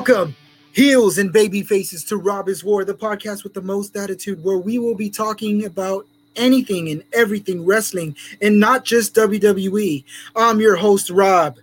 [0.00, 0.34] Welcome,
[0.72, 4.56] heels and baby faces, to Rob is War, the podcast with the most attitude, where
[4.56, 6.06] we will be talking about
[6.36, 10.02] anything and everything wrestling and not just WWE.
[10.34, 11.58] I'm your host, Rob.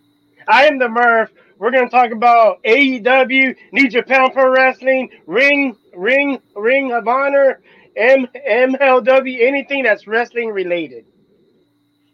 [0.47, 1.31] I am the Murph.
[1.57, 7.59] We're going to talk about AEW, New Japan Pro Wrestling, Ring, Ring, Ring of Honor,
[7.95, 11.05] M- MLW, anything that's wrestling related.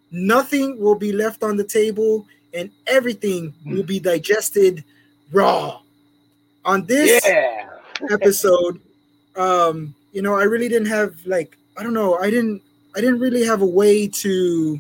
[0.09, 4.86] Nothing will be left on the table and everything will be digested
[5.34, 5.83] raw.
[6.66, 7.70] On this Yeah.
[8.12, 8.80] episode,
[9.35, 12.62] um, you know, I really didn't have like I don't know, I didn't
[12.95, 14.80] I didn't really have a way to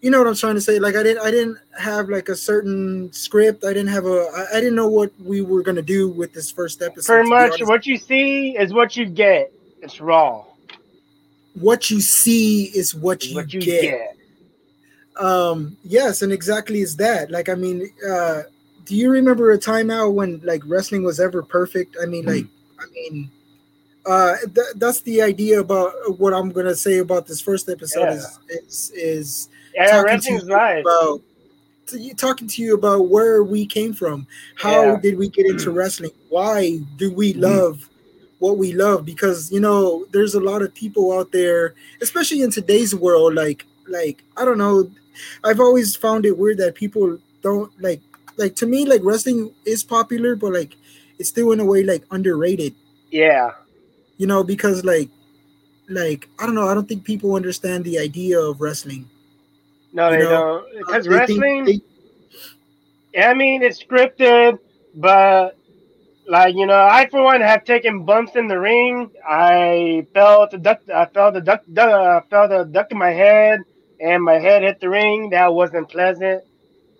[0.00, 0.78] you know what I'm trying to say?
[0.78, 3.64] Like I didn't I didn't have like a certain script.
[3.64, 6.50] I didn't have a I, I didn't know what we were gonna do with this
[6.50, 7.12] first episode.
[7.12, 9.50] Pretty much what you see is what you get.
[9.80, 10.44] It's raw.
[11.54, 13.82] what you see is what you, what you get.
[13.82, 14.16] get.
[15.18, 17.30] Um yes, and exactly is that.
[17.30, 18.42] Like I mean, uh
[18.84, 21.96] do you remember a time out when like wrestling was ever perfect?
[22.02, 22.30] I mean, hmm.
[22.30, 22.46] like
[22.78, 23.30] I mean
[24.06, 28.00] uh th- that's the idea about uh, what I'm gonna say about this first episode
[28.00, 28.16] Yeah.
[28.16, 30.80] is is is Yeah, talking to wrestling's you life.
[30.84, 31.22] about
[31.86, 35.00] to you talking to you about where we came from how Yeah.
[35.00, 37.40] did we get into wrestling why do we hmm.
[37.40, 37.88] love
[38.40, 42.50] what we love because you know there's a lot of people out there especially in
[42.50, 44.90] today's world like like i don't know
[45.44, 48.02] i've always found it weird that people don't like
[48.36, 50.76] like to me like wrestling is popular but like
[51.18, 52.74] it's still in a way like underrated
[53.10, 53.50] Yeah.
[54.18, 55.08] you know because like
[55.88, 59.08] like i don't know i don't think people understand the idea of wrestling
[59.92, 60.58] No, You they know, don't.
[60.64, 61.80] Uh, because They think- wrestling, they-
[63.16, 64.58] I mean, it's scripted,
[64.96, 65.56] but
[66.26, 69.10] like you know, I for one have taken bumps in the ring.
[69.22, 70.80] I felt the duck.
[70.92, 71.62] I felt the duck.
[71.72, 73.60] duck I felt a duck in my head,
[74.00, 75.30] and my head hit the ring.
[75.30, 76.42] That wasn't pleasant.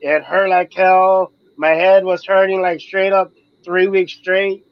[0.05, 1.33] It hurt like hell.
[1.57, 3.33] My head was hurting like straight up
[3.65, 4.67] three weeks straight.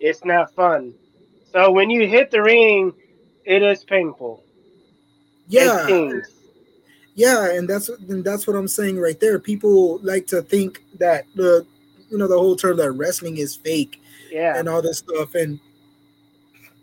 [0.00, 0.92] It's not fun.
[1.52, 2.92] So when you hit the ring,
[3.44, 4.42] it is painful.
[5.48, 6.10] yeah
[7.14, 9.38] Yeah, and that's and that's what I'm saying right there.
[9.38, 11.64] People like to think that the
[12.10, 14.58] you know the whole term that wrestling is fake Yeah.
[14.58, 15.60] and all this stuff, and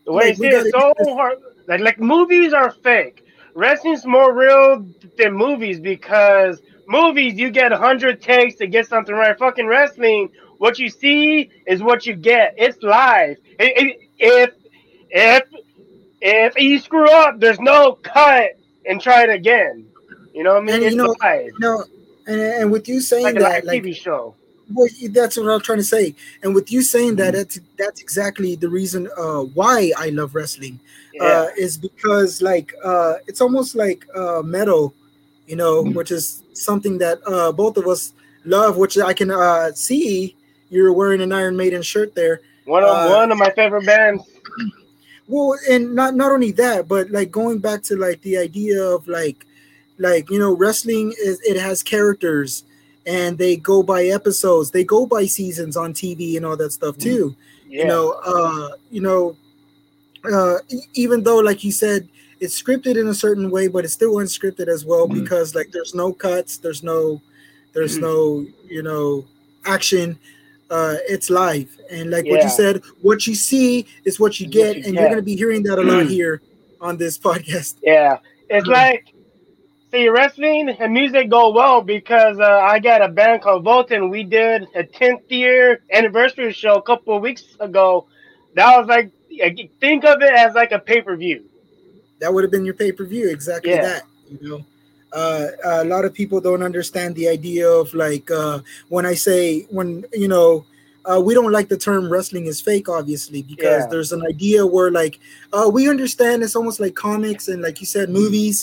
[0.06, 1.38] The way Like, it's so gotta get this- hard.
[1.68, 3.26] Like, like movies are fake.
[3.56, 4.86] Wrestling's more real
[5.18, 6.62] than movies because
[6.94, 9.38] movies you get a hundred takes to get something right.
[9.38, 12.54] Fucking wrestling, what you see is what you get.
[12.58, 13.38] It's live.
[13.60, 14.52] If
[15.10, 15.44] if
[16.22, 18.52] if you screw up, there's no cut
[18.86, 19.86] and try it again.
[20.34, 20.76] You know what I mean?
[20.76, 21.46] And, it's you know, live.
[21.46, 21.84] you know,
[22.28, 24.36] and, and with you saying Like a that, live like, TV show.
[24.74, 26.16] well, that's what I'm trying to say.
[26.42, 27.18] And with you saying Mm-hmm.
[27.18, 30.80] that, that's that's exactly the reason uh, why I love wrestling.
[31.14, 31.24] Yeah.
[31.24, 34.94] uh, is because like uh, it's almost like uh, metal,
[35.48, 35.94] you know, Mm-hmm.
[35.94, 38.14] which is something that uh, both of us
[38.46, 38.78] love.
[38.78, 40.36] Which I can uh, see
[40.70, 42.42] you're wearing an Iron Maiden shirt there.
[42.66, 44.24] one of uh, one of my favorite bands.
[45.28, 49.08] Well, and not not only that, but like going back to like the idea of
[49.08, 49.46] like
[49.98, 52.64] like you know wrestling is it has characters
[53.06, 56.98] and they go by episodes they go by seasons on tv and all that stuff
[56.98, 57.36] too
[57.68, 57.82] Yeah.
[57.84, 59.36] you know uh you know
[60.34, 60.58] uh
[60.96, 62.10] even though like you said
[62.44, 65.16] it's scripted in a certain way but it's still unscripted as well Mhm.
[65.22, 67.22] because like there's no cuts there's no
[67.74, 68.02] there's Mhm.
[68.10, 68.46] no
[68.76, 69.26] you know
[69.66, 70.08] action
[70.70, 74.56] uh it's live and like what you said what you see is what you Is
[74.56, 76.36] what get you and you're going to be hearing that a lot here
[76.88, 78.18] on this podcast Yeah,
[78.50, 78.72] it's Mhm.
[78.82, 79.04] like
[79.92, 84.10] see wrestling and music go well because uh, I got a band called Volton.
[84.10, 85.62] We did a 10th year
[86.00, 88.08] anniversary show a couple of weeks ago.
[88.56, 89.08] That was like
[89.84, 91.40] think of it as like a pay per view.
[92.24, 93.82] That would have been your pay-per-view exactly Yeah.
[93.90, 94.60] that you know
[95.12, 95.48] uh,
[95.84, 99.42] a lot of people don't understand the idea of like uh, when i say
[99.78, 100.66] when you know
[101.10, 103.92] uh, we don't like the term wrestling is fake obviously because Yeah.
[103.92, 105.20] there's an idea where like
[105.52, 108.58] uh, we understand it's almost like comics and like you said movies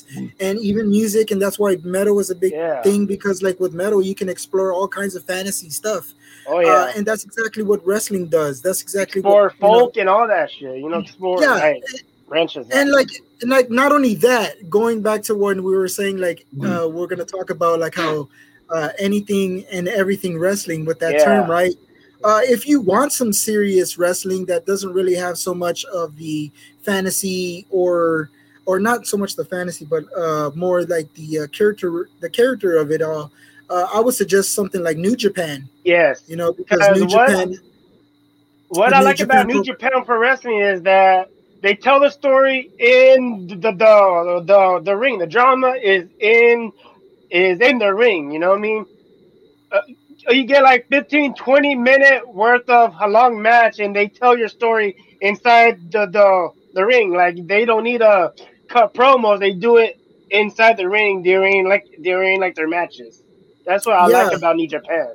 [0.47, 2.81] and even music and that's why metal is a big Yeah.
[2.87, 6.05] thing because like with metal you can explore all kinds of fantasy stuff
[6.53, 6.73] Oh yeah.
[6.73, 10.09] uh, and that's exactly what wrestling does that's exactly for what you know, folk and
[10.09, 10.79] all that shit.
[10.83, 11.85] You know, sport Yeah, like,
[12.27, 12.67] branches.
[12.73, 13.11] and like
[13.47, 17.25] like not only that going back to when we were saying like uh we're gonna
[17.25, 18.29] talk about like how
[18.71, 21.25] uh anything and everything wrestling with that Yeah.
[21.25, 21.75] term right
[22.25, 26.51] uh if you want some serious wrestling that doesn't really have so much of the
[26.83, 28.31] fantasy or
[28.67, 32.77] or not so much the fantasy but uh more like the uh, character the character
[32.77, 33.33] of it all
[33.71, 36.25] uh, I would suggest something like New Japan, yes.
[36.27, 37.55] you know, because New what- Japan,
[38.71, 41.31] What I like Japan about New Japan Pro Wrestling is that
[41.63, 45.19] they tell the story in the the the, the, the ring.
[45.19, 46.73] The drama is in
[47.31, 48.31] is in the ring.
[48.31, 48.87] You know what I mean?
[49.73, 49.81] Uh,
[50.29, 54.49] you get like 15, 20 minute worth of a long match, and they tell your
[54.49, 57.13] story inside the the, the ring.
[57.13, 58.33] Like they don't need a
[58.69, 59.99] cut promos; they do it
[60.31, 63.23] inside the ring during like during like their matches.
[63.67, 64.25] That's what I yeah.
[64.25, 65.15] like about New Japan.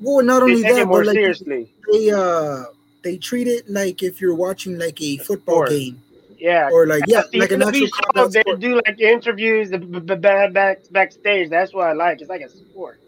[0.00, 1.72] Well, not only they that, but like seriously.
[1.92, 2.64] they uh
[3.06, 5.68] they treat it like if you're watching like a football Sport.
[5.70, 6.02] game.
[6.38, 10.80] Yeah, or like yeah, like an actual show, They do like interviews, the back back
[10.90, 11.48] backstage.
[11.48, 12.20] That's what I like.
[12.20, 13.00] It's like a sport.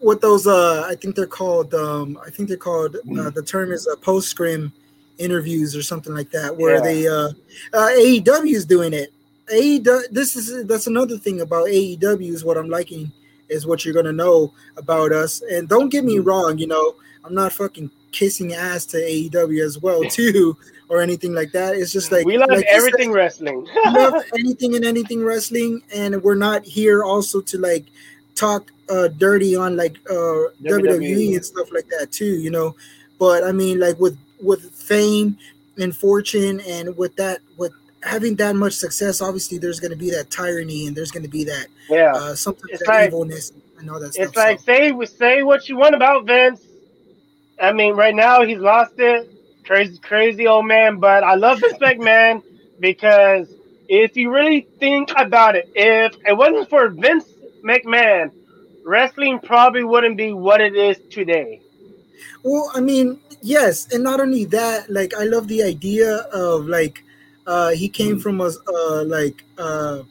[0.00, 1.72] What those uh, I think they're called.
[1.72, 2.96] Um, I think they're called.
[2.96, 4.72] Uh, the term is a post scrim
[5.18, 6.80] interviews or something like that, where yeah.
[6.80, 7.28] they uh,
[7.74, 9.12] uh, AEW is doing it.
[9.52, 10.10] AEW.
[10.10, 13.12] This is that's another thing about AEW is what I'm liking
[13.48, 15.42] is what you're gonna know about us.
[15.42, 16.28] And don't get me mm-hmm.
[16.28, 20.56] wrong, you know, I'm not fucking kissing ass to AEW as well too,
[20.88, 21.74] or anything like that.
[21.74, 23.66] It's just like we love like everything said, wrestling.
[23.86, 27.84] love anything and anything wrestling, and we're not here also to like
[28.34, 30.62] talk uh dirty on like uh WWE.
[30.62, 32.74] WWE and stuff like that too, you know.
[33.18, 35.36] But I mean, like with with fame
[35.76, 37.72] and fortune, and with that with
[38.04, 41.28] having that much success, obviously there's going to be that tyranny and there's going to
[41.28, 44.36] be that yeah uh, something it's that like, evilness and all that it's stuff.
[44.36, 44.66] Like so.
[44.66, 46.60] say say what you want about Vince.
[47.60, 49.30] I mean, right now he's lost it.
[49.64, 50.98] Crazy, crazy old man.
[50.98, 52.42] But I love Vince McMahon
[52.80, 53.48] because
[53.88, 57.24] if you really think about it, if it wasn't for Vince
[57.64, 58.30] McMahon,
[58.84, 61.60] wrestling probably wouldn't be what it is today.
[62.42, 67.02] Well, I mean, yes, and not only that, like I love the idea of like
[67.46, 70.02] uh, he came from a uh, like uh,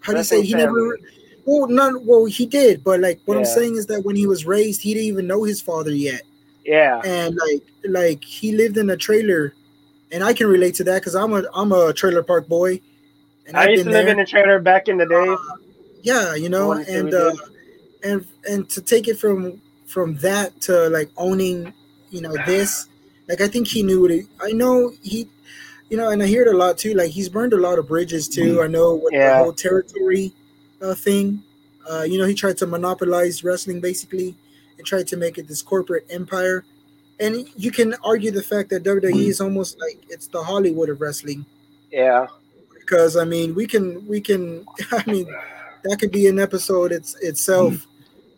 [0.00, 0.66] how do you say he family.
[0.66, 0.98] never.
[1.44, 2.24] Well, not well.
[2.26, 3.40] He did, but like what yeah.
[3.40, 6.22] I'm saying is that when he was raised, he didn't even know his father yet.
[6.64, 9.54] Yeah, and like like he lived in a trailer,
[10.10, 12.80] and I can relate to that because I'm a I'm a trailer park boy.
[13.46, 14.14] And I I've used to live there.
[14.14, 15.28] in a trailer back in the day.
[15.28, 15.56] Uh,
[16.02, 17.32] yeah, you know, and uh,
[18.04, 21.72] and and to take it from from that to like owning,
[22.10, 22.88] you know, this,
[23.28, 24.26] like I think he knew what it.
[24.40, 25.28] I know he
[25.92, 26.94] you know, and I hear it a lot too.
[26.94, 28.54] Like he's burned a lot of bridges too.
[28.54, 28.62] Mm-hmm.
[28.62, 29.36] I know with yeah.
[29.36, 30.32] the whole territory
[30.80, 31.42] uh, thing.
[31.88, 34.34] Uh, you know, he tried to monopolize wrestling basically
[34.78, 36.64] and tried to make it this corporate empire.
[37.20, 41.00] And you can argue the fact that WWE is almost like it's the Hollywood of
[41.00, 41.44] wrestling.
[41.90, 42.26] Yeah.
[42.74, 45.26] Because I mean, we can we can I mean
[45.84, 47.86] that could be an episode it's itself.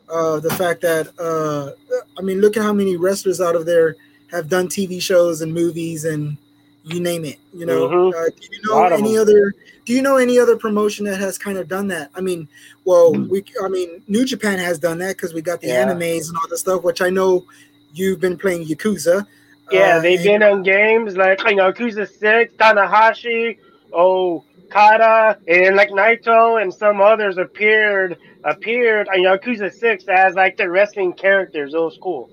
[0.08, 1.70] Uh, the fact that uh,
[2.18, 3.96] I mean, look at how many wrestlers out of there
[4.30, 6.36] have done TV shows and movies and
[6.84, 7.38] you name it.
[7.52, 8.16] You know, mm-hmm.
[8.16, 9.54] uh, do you know any other?
[9.84, 12.10] Do you know any other promotion that has kind of done that?
[12.14, 12.48] I mean,
[12.84, 13.28] well, mm.
[13.28, 15.84] we, I mean, New Japan has done that because we got the yeah.
[15.84, 17.44] animes and all the stuff, which I know
[17.92, 19.26] you've been playing Yakuza.
[19.70, 23.58] Yeah, uh, they've been on games like you know, Yakuza Six, Tanahashi,
[23.92, 30.56] oh Kata, and like Naito and some others appeared appeared on Yakuza Six as like
[30.56, 31.72] the wrestling characters.
[31.74, 32.30] It was cool.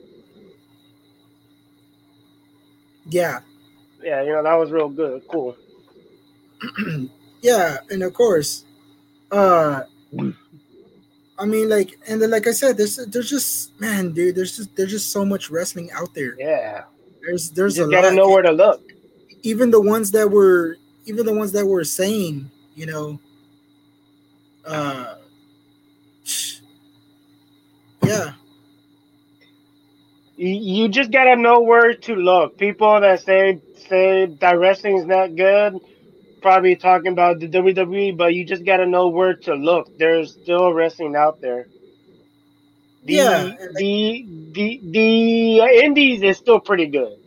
[3.06, 3.40] Yeah,
[4.04, 5.56] yeah, you know that was real good, cool.
[7.42, 8.66] yeah, and of course,
[9.32, 9.82] uh,
[11.40, 14.76] I mean, like, and then, like I said, there's there's just man, dude, there's just
[14.76, 16.36] there's just so much wrestling out there.
[16.38, 16.84] Yeah,
[17.26, 18.16] there's there's you a gotta lot.
[18.16, 18.82] know where to look.
[19.44, 23.20] Even the ones that were, even the ones that were saying, you know,
[24.66, 25.16] uh,
[28.04, 28.34] yeah,
[30.48, 32.58] you just gotta know where to look.
[32.58, 35.80] People that say say that wrestling is not good,
[36.42, 39.98] probably talking about the WWE, but you just gotta know where to look.
[39.98, 41.68] There's still wrestling out there.
[43.04, 47.18] The, yeah, the the the indies is still pretty good.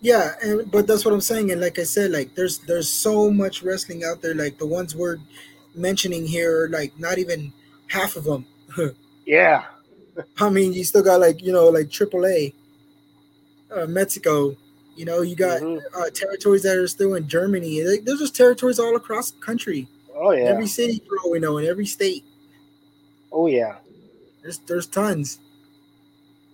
[0.00, 1.52] Yeah, and but that's what I'm saying.
[1.52, 4.34] And like I said, like there's there's so much wrestling out there.
[4.34, 5.18] Like the ones we're
[5.76, 7.52] mentioning here, like not even
[7.86, 8.46] half of them.
[9.26, 9.66] yeah.
[10.38, 12.54] I mean, you still got like you know like AAA,
[13.74, 14.56] uh, Mexico.
[14.94, 16.00] You know, you got mm-hmm.
[16.00, 17.82] uh, territories that are still in Germany.
[17.82, 19.88] Like, there's just territories all across the country.
[20.14, 22.24] Oh yeah, every city, for all we know, in every state.
[23.32, 23.76] Oh yeah,
[24.42, 25.38] there's there's tons.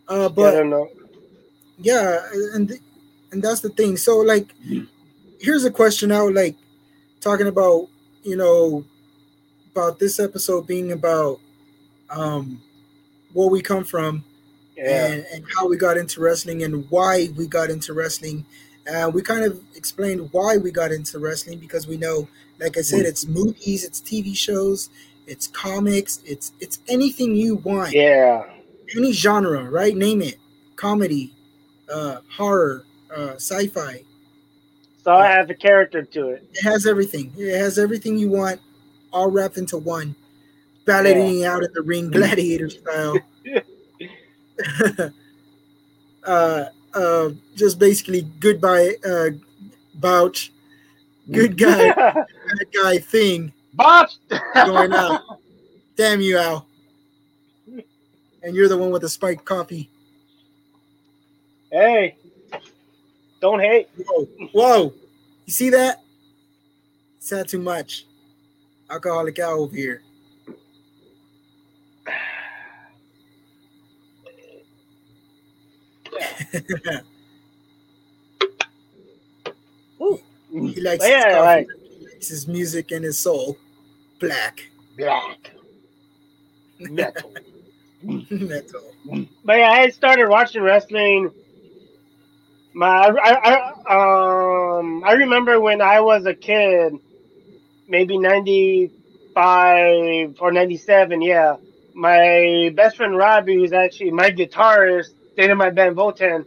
[0.07, 0.85] Uh, but yeah,
[1.79, 2.21] yeah
[2.55, 2.79] and
[3.33, 3.97] and that's the thing.
[3.97, 4.55] So like,
[5.41, 6.33] here's a question out.
[6.33, 6.57] Like,
[7.21, 7.89] talking about
[8.23, 8.85] you know
[9.73, 11.41] about this episode being about
[12.11, 12.63] um
[13.39, 14.25] where we come from
[14.77, 15.07] yeah.
[15.07, 18.45] and, and how we got into wrestling and why we got into wrestling.
[18.93, 22.27] Uh, we kind of explained why we got into wrestling because we know,
[22.59, 24.91] like I said, it's movies, it's TV shows,
[25.29, 27.93] it's comics, it's it's anything you want.
[27.93, 28.43] Yeah.
[28.97, 29.95] Any genre, right?
[29.95, 30.39] Name it.
[30.75, 31.33] Comedy,
[31.93, 34.03] uh, horror, uh, sci-fi.
[35.05, 36.45] So I have a character to it.
[36.55, 37.33] It has everything.
[37.39, 38.61] It has everything you want,
[39.13, 40.17] all wrapped into one
[40.89, 41.53] battling yeah.
[41.53, 43.19] out in the ring, gladiator style.
[46.25, 46.65] uh,
[46.95, 49.29] uh, just basically goodbye, uh,
[49.95, 50.51] Bouch,
[51.31, 52.27] good guy, bad
[52.75, 54.17] guy thing Botch.
[54.55, 55.21] going out.
[55.97, 56.67] Damn you, Al.
[58.43, 59.91] And you're the one with the spiked coffee.
[61.71, 62.17] hey,
[63.41, 63.89] don't hate.
[63.97, 64.95] Whoa, whoa!
[65.45, 66.03] You see that?
[67.19, 68.07] It's not too much.
[68.91, 70.03] Alcoholic Al over here.
[80.53, 81.69] he likes his Yeah, coffee, right.
[81.99, 83.59] he likes his music and his soul.
[84.21, 85.53] Black Black.
[86.81, 87.35] Metal.
[88.31, 88.95] metal.
[89.45, 91.33] But yeah, I started watching wrestling.
[92.75, 96.95] My, I, I, um, I remember when I was a kid,
[97.89, 98.93] maybe ninety
[99.35, 101.23] five or ninety seven.
[101.23, 101.57] Yeah,
[101.95, 106.45] my best friend Robbie, who's actually my guitarist, in my band Votan.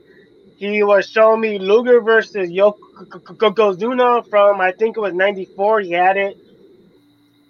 [0.58, 5.82] He was showing me Luger versus Yokozuna from I think it was '94.
[5.82, 6.38] He had it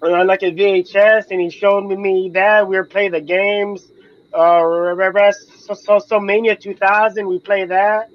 [0.01, 3.91] on like a VHS, and he showed me that we were playing the games.
[4.33, 8.10] Uh, so, so, so Mania 2000, we played that.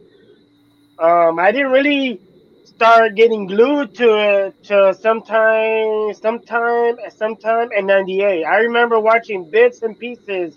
[0.98, 2.20] Um, I didn't really
[2.64, 4.08] start getting glued to
[4.48, 8.44] it to sometime, sometime, sometime in '98.
[8.44, 10.56] I remember watching bits and pieces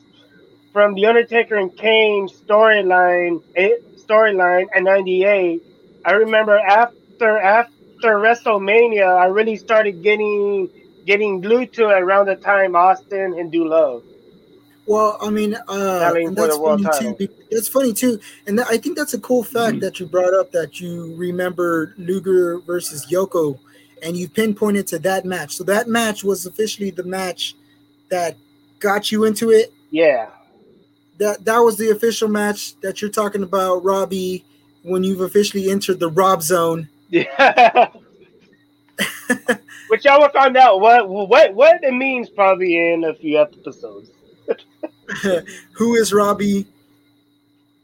[0.72, 5.64] from the Undertaker and Kane storyline, eh, storyline in '98.
[6.06, 7.72] I remember after after
[8.04, 10.70] WrestleMania, I really started getting
[11.06, 14.04] getting glued to it around the time Austin and Dude Love.
[14.86, 17.14] Well, I mean, uh, that's funny title.
[17.14, 17.28] too.
[17.52, 19.80] That's funny too, and that, I think that's a cool fact Mm-hmm.
[19.82, 23.60] that you brought up that you remember Luger versus Yoko,
[24.02, 25.56] and you pinpointed to that match.
[25.56, 27.56] So that match was officially the match
[28.10, 28.36] that
[28.80, 29.74] got you into it.
[29.92, 30.30] Yeah,
[31.20, 34.46] That that was the official match that you're talking about, Robbie,
[34.84, 36.88] when you've officially entered the Rob Zone.
[37.10, 37.90] yeah.
[39.90, 44.12] Which y'all will find out what what what it means probably in a few episodes.
[45.74, 46.68] Who is Robbie?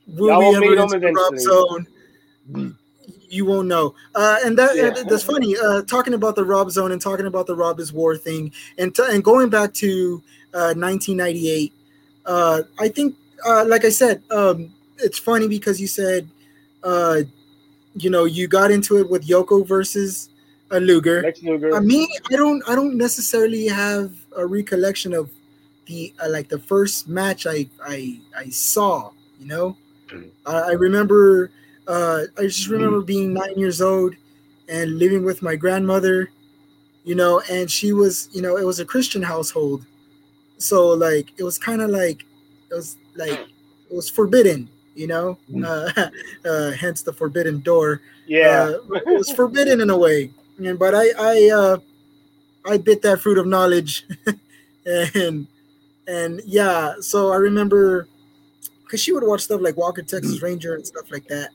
[0.07, 1.37] Will Y'all we ever enter the Rob.
[1.39, 2.77] Zone?
[3.27, 3.95] You won't know.
[4.13, 4.91] Uh, and that Yeah.
[5.09, 5.55] that's funny.
[5.57, 8.93] Uh, talking about the Rob Zone and talking about the Rob is War thing, and
[8.95, 10.21] t- and going back to
[10.53, 11.73] uh, 1998.
[12.27, 13.15] Uh, I think,
[13.45, 16.29] uh, like I said, um, it's funny because you said,
[16.83, 17.21] uh,
[17.95, 20.29] you know, you got into it with Yoko versus
[20.71, 21.21] a Luger.
[21.21, 21.75] Lex Luger.
[21.75, 25.29] I mean, I don't, I don't necessarily have a recollection of
[25.87, 29.11] the uh, like the first match I I I saw.
[29.39, 29.77] You know,
[30.09, 30.29] Mhm.
[30.45, 31.51] I, I remember.
[31.87, 34.15] Uh, I just remember being nine years old
[34.67, 36.31] and living with my grandmother.
[37.03, 39.85] You know, and she was, you know, it was a Christian household,
[40.57, 42.25] so like it was kind of like
[42.71, 44.69] it was like it was forbidden.
[44.95, 45.91] You know, uh,
[46.45, 48.71] uh, hence the forbidden door yeah.
[48.91, 50.31] uh, it was forbidden in a way.
[50.57, 51.77] And but I I uh,
[52.69, 54.05] I bit that fruit of knowledge,
[54.85, 55.47] and
[56.07, 56.93] and yeah.
[57.01, 58.07] So I remember
[58.83, 61.49] because she would watch stuff like Walker Texas Ranger and stuff like that.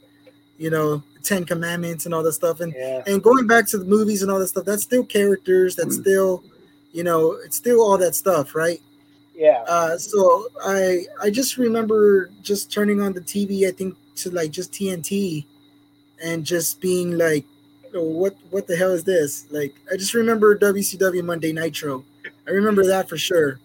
[0.59, 2.61] You know, Ten Commandments and all that stuff.
[2.61, 3.03] And yeah.
[3.07, 5.77] and going back to the movies and all that stuff, that's still characters.
[5.77, 6.45] That's still,
[6.93, 8.81] you know, it's still all that stuff, right?
[9.41, 9.65] Yeah.
[9.67, 13.67] Uh, so I I just remember just turning on the TV.
[13.67, 15.47] I think to like just TNT,
[16.23, 17.47] and just being like,
[17.95, 22.05] oh, "What what the hell is this?" Like I just remember WCW Monday Nitro.
[22.47, 23.59] I remember that for sure.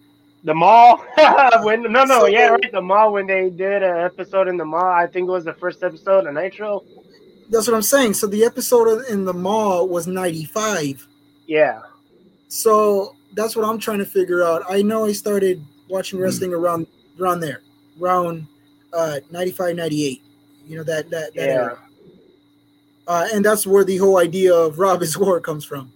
[0.44, 1.04] The mall.
[1.62, 4.64] when no no So- yeah right the mall when they did an episode in the
[4.64, 4.80] mall.
[4.82, 6.84] I think it was the first episode of Nitro.
[7.50, 8.14] That's what I'm saying.
[8.14, 11.06] So the episode in the mall was '95.
[11.46, 11.82] Yeah.
[12.48, 14.62] So that's what I'm trying to figure out.
[14.68, 16.86] I know I started watching wrestling around
[17.20, 17.60] around there,
[18.00, 18.46] around
[18.92, 20.22] uh, 95, 98.
[20.66, 21.54] You know that that that Yeah.
[21.54, 21.78] era.
[23.06, 25.92] uh, and that's where the whole idea of Rob is War comes from,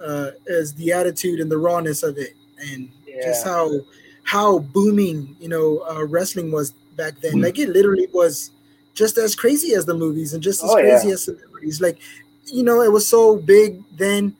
[0.00, 2.34] uh, as the attitude and the rawness of it,
[2.70, 2.88] and
[3.22, 3.80] just how
[4.22, 7.34] how booming you know uh, wrestling was back then.
[7.34, 7.42] Mm.
[7.44, 8.50] Like it literally was
[8.94, 11.14] just as crazy as the movies and just as Oh, crazy yeah.
[11.14, 11.80] as celebrities.
[11.80, 11.98] Like
[12.46, 14.36] you know, it was so big then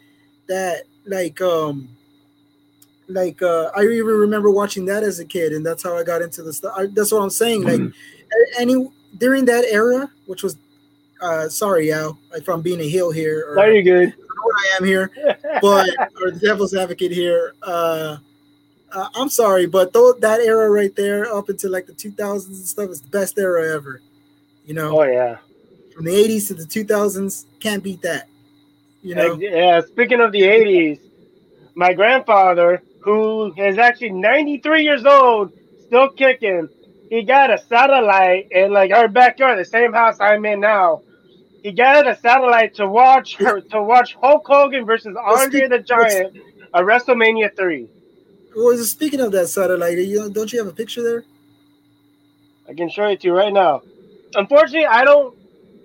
[0.48, 1.88] that like um
[3.08, 6.22] like uh I even remember watching that as a kid, and that's how I got
[6.22, 6.74] into the stuff.
[6.76, 7.62] I, that's what I'm saying.
[7.62, 7.80] Like
[8.58, 10.56] any during that era, which was
[11.20, 14.14] uh sorry, Al, if I'm being a heel here or No, you're good.
[14.42, 15.10] what I am here,
[15.62, 15.88] but
[16.20, 17.54] or the devil's advocate here.
[17.62, 18.18] Uh,
[18.92, 22.56] uh, I'm sorry, but though that era right there, up until like the 2000s and
[22.56, 24.00] stuff, is the best era ever.
[24.64, 25.38] You know, oh yeah.
[25.94, 28.28] from the 80s to the 2000s, can't beat that.
[29.02, 29.82] You know, yeah.
[29.82, 30.98] Speaking of the '80s,
[31.76, 35.52] my grandfather, who is actually 93 years old,
[35.86, 36.68] still kicking,
[37.08, 41.02] he got a satellite in like our backyard, the same house I'm in now.
[41.62, 46.36] He got a satellite to watch her to watch Hulk Hogan versus Andre the Giant
[46.74, 47.88] at WrestleMania three.
[48.56, 51.24] Well, speaking of that satellite, you, don't you have a picture there?
[52.68, 53.82] I can show it to you right now.
[54.34, 55.38] Unfortunately, I don't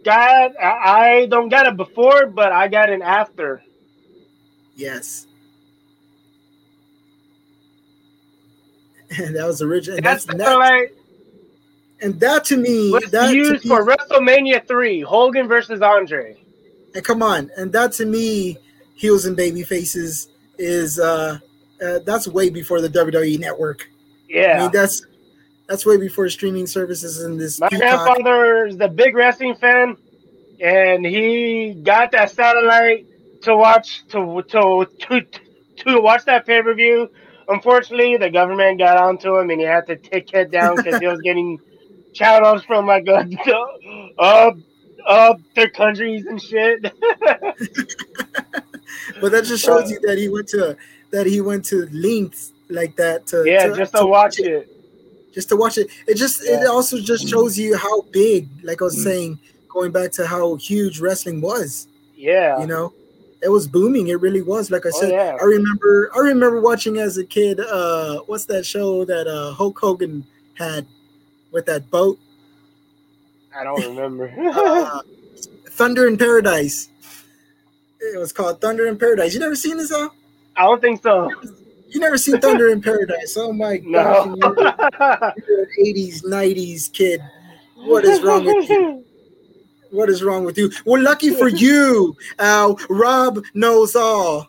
[0.04, 3.62] got I don't got it before, but I got it after.
[4.76, 5.28] Yes.
[9.18, 9.98] And that was original.
[9.98, 10.90] And that's, that's that,
[12.02, 16.36] and that to me was that used me, for WrestleMania three, Hogan versus Andre.
[16.96, 18.58] And come on, and that to me,
[18.96, 21.40] heels and baby faces is uh,
[21.84, 23.88] uh that's way before the WWE network.
[24.28, 25.06] Yeah, I mean that's
[25.70, 27.60] that's way before streaming services and this.
[27.60, 28.06] My Peacock.
[28.06, 29.96] grandfather is a big wrestling fan,
[30.60, 33.06] and he got that satellite
[33.44, 35.22] to watch to to to
[35.78, 37.10] to watch that pay per view.
[37.52, 41.08] Unfortunately, the government got onto him, and he had to take it down because he
[41.08, 41.60] was getting
[42.14, 43.24] channels from like uh,
[44.18, 44.52] uh,
[45.06, 46.82] uh, their countries and shit.
[49.22, 50.78] but that just shows uh, you that he went to
[51.12, 54.48] that he went to lengths like that to yeah, to, just to, to watch it.
[54.48, 55.34] it.
[55.34, 55.90] Just to watch it.
[56.08, 56.62] It just yeah.
[56.62, 59.04] it also just shows you how big, like I was mm.
[59.04, 59.40] saying,
[59.70, 61.88] going back to how huge wrestling was.
[62.16, 62.60] Yeah.
[62.60, 62.94] You know?
[63.44, 64.10] It was booming.
[64.10, 64.70] It really was.
[64.70, 65.38] Like I oh, said, yeah.
[65.40, 69.80] I remember I remember watching as a kid, uh, what's that show that uh Hulk
[69.80, 70.86] Hogan had
[71.52, 72.20] with that boat?
[73.58, 74.34] I don't remember.
[74.54, 75.02] uh,
[75.70, 76.90] Thunder in Paradise.
[78.00, 79.34] It was called Thunder in Paradise.
[79.34, 80.10] You never seen this, huh?
[80.56, 81.30] I don't think so.
[81.90, 83.36] You never seen Thunder in Paradise?
[83.38, 84.36] Oh my no.
[84.36, 85.34] god!
[85.48, 87.22] You're an '80s, '90s kid.
[87.76, 89.06] What is wrong with you?
[89.92, 90.72] What is wrong with you?
[90.86, 92.80] Well, lucky for you, Al.
[92.90, 94.48] Rob knows all.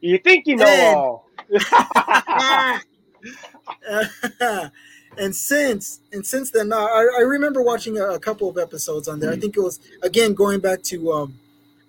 [0.00, 1.30] You think you know and, all?
[5.18, 9.08] and since and since then, uh, I, I remember watching a, a, couple of episodes
[9.08, 9.32] on there.
[9.32, 11.38] I think it was again going back to um,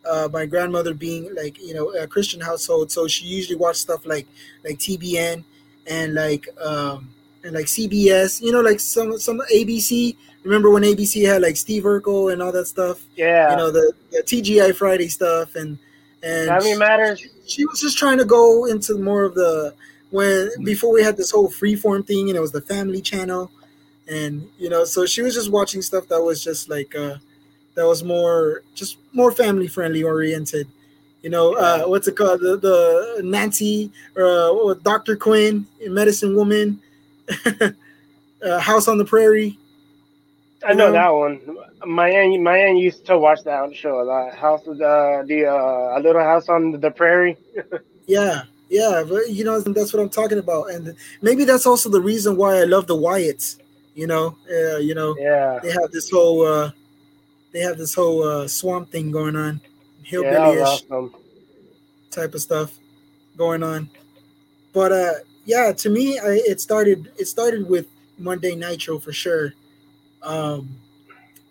[0.08, 4.06] uh, my grandmother being like you know a Christian household, so she usually watched stuff
[4.06, 4.28] like
[4.64, 5.44] like TBN
[5.88, 7.10] and like um,
[7.44, 10.16] and like CBS, you know, like some some ABC.
[10.48, 13.04] Remember when ABC had like Steve Urkel and all that stuff?
[13.18, 15.78] Yeah, you know the, the TGI Friday stuff and
[16.24, 17.20] and Family Matters.
[17.20, 19.74] She, she was just trying to go into more of the
[20.10, 23.52] when before we had this whole freeform thing and it was the family channel.
[24.08, 27.18] And you know so she was just watching stuff that was just like uh
[27.76, 30.70] that was more just more family friendly oriented.
[31.24, 32.40] You know uh what's it called?
[32.40, 36.80] The, the nancy uh dr quinn medicine woman
[38.42, 39.60] uh, house on the prairie
[40.66, 41.40] i know, that one
[41.86, 45.46] my aunt my aunt used to watch that show a lot house of the the
[45.46, 47.38] uh, a little house on the prairie
[48.08, 52.02] yeah yeah, but you know that's what I'm talking about, and maybe that's also the
[52.02, 53.60] reason why I love the Wyatts.
[53.96, 56.72] You know, uh, you know, yeah, they have this whole, uh,
[57.54, 59.62] they have this whole uh, swamp thing going on,
[60.04, 61.08] hillbilly-ish yeah,
[62.12, 62.78] type of stuff
[63.38, 63.90] going on.
[64.74, 65.14] But uh,
[65.46, 67.12] yeah, to me, I, it started.
[67.18, 69.54] It started with Monday Nitro for sure.
[70.24, 70.78] Um,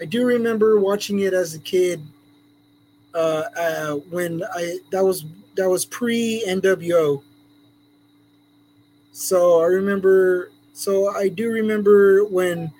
[0.00, 2.02] I do remember watching it as a kid.
[3.14, 5.24] Uh, uh, when I that was
[5.56, 7.22] that was pre NWO.
[9.12, 10.50] So I remember.
[10.74, 12.70] So I do remember when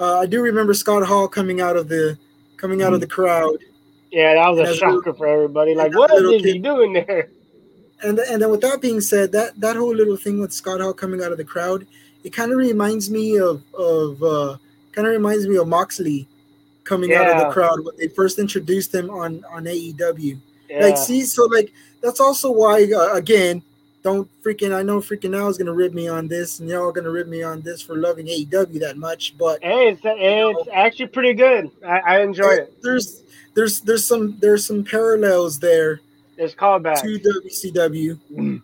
[0.00, 2.18] uh, I do remember Scott Hall coming out of the
[2.56, 3.58] coming out of the crowd.
[4.10, 5.74] Yeah, that was a shocker for everybody.
[5.74, 7.28] Like, what is he doing there?
[8.02, 10.92] And and then with that being said, that that whole little thing with Scott Hall
[10.92, 11.86] coming out of the crowd,
[12.24, 14.56] it kind of reminds me of of uh,
[14.92, 16.28] kind of reminds me of Moxley
[16.84, 17.22] coming yeah.
[17.22, 20.38] out of the crowd when they first introduced him on on AEW.
[20.68, 20.80] Yeah.
[20.80, 23.62] Like, see, so like that's also why uh, again
[24.02, 27.10] don't freaking I know freaking Al is gonna rib me on this and y'all gonna
[27.10, 31.06] rib me on this for loving AEW that much, but hey, it's, it's know, actually
[31.06, 31.70] pretty good.
[31.86, 32.82] I, I enjoy it.
[32.82, 33.22] There's
[33.54, 36.00] there's there's some there's some parallels there.
[36.36, 38.18] There's callback to WCW.
[38.32, 38.62] Mm.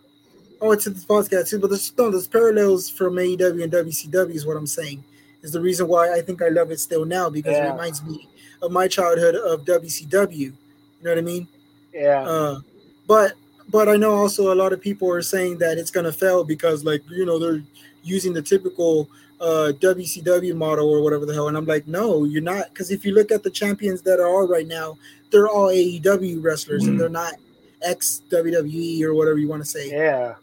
[0.61, 4.45] Oh, it's the podcast too, but there's no there's parallels from AEW and WCW is
[4.45, 5.03] what I'm saying.
[5.41, 7.69] Is the reason why I think I love it still now because yeah.
[7.69, 8.27] it reminds me
[8.61, 10.37] of my childhood of WCW.
[10.37, 10.53] You
[11.01, 11.47] know what I mean?
[11.93, 12.21] Yeah.
[12.21, 12.59] Uh,
[13.07, 13.33] but
[13.69, 16.83] but I know also a lot of people are saying that it's gonna fail because
[16.83, 17.63] like you know they're
[18.03, 22.41] using the typical uh, WCW model or whatever the hell, and I'm like, no, you're
[22.41, 24.97] not, because if you look at the champions that are right now,
[25.31, 26.89] they're all AEW wrestlers mm.
[26.89, 27.33] and they're not
[27.81, 29.89] ex WWE or whatever you want to say.
[29.89, 30.35] Yeah.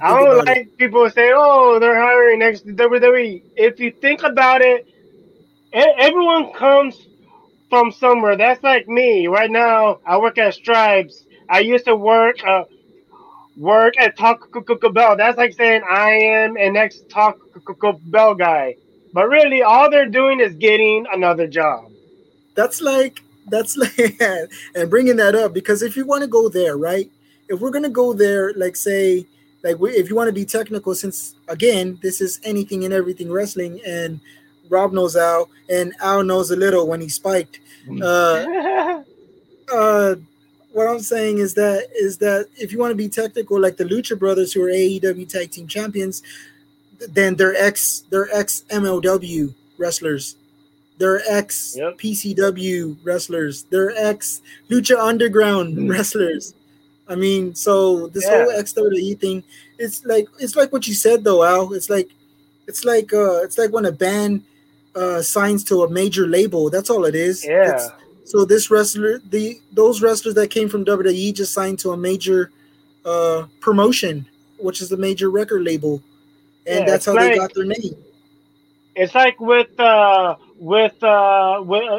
[0.00, 0.76] I don't like it.
[0.76, 4.88] people say, "Oh, they're hiring ex WWE." If you think about it,
[5.72, 7.06] everyone comes
[7.70, 8.36] from somewhere.
[8.36, 10.00] That's like me right now.
[10.06, 11.24] I work at Stripes.
[11.48, 12.64] I used to work uh,
[13.56, 15.16] work at Taco Bell.
[15.16, 18.76] That's like saying I am an ex Taco Bell guy.
[19.12, 21.90] but really all they're doing is getting another job.
[22.54, 24.20] That's like that's like
[24.74, 27.10] and bringing that up because if you want to go there, right?
[27.48, 29.26] If we're gonna go there, like say,
[29.64, 33.32] like we, if you want to be technical, since again this is anything and everything
[33.32, 34.20] wrestling, and
[34.68, 37.60] Rob knows Al, and Al knows a little when he spiked.
[38.00, 39.02] Uh,
[39.72, 40.14] uh,
[40.72, 43.84] what I'm saying is that is that if you want to be technical, like the
[43.84, 46.22] Lucha Brothers, who are AEW Tag Team Champions,
[47.08, 50.36] then they're ex they're ex MLW wrestlers,
[50.98, 56.54] they're ex PCW wrestlers, they're ex Lucha Underground wrestlers.
[57.08, 58.44] I mean, so this Yeah.
[58.44, 59.42] whole ex WWE thing,
[59.78, 61.72] it's like it's like what you said though, Al.
[61.74, 62.08] It's like
[62.66, 64.42] it's like uh it's like when a band
[64.94, 66.70] uh signs to a major label.
[66.70, 67.44] That's all it is.
[67.44, 67.68] Yeah.
[67.68, 67.90] It's-
[68.26, 72.50] so this wrestler, the those wrestlers that came from WWE just signed to a major
[73.04, 74.24] uh promotion,
[74.58, 76.02] which is a major record label,
[76.66, 77.96] and Yeah, that's how they like- got their name.
[78.96, 81.98] It's like with uh with uh with uh,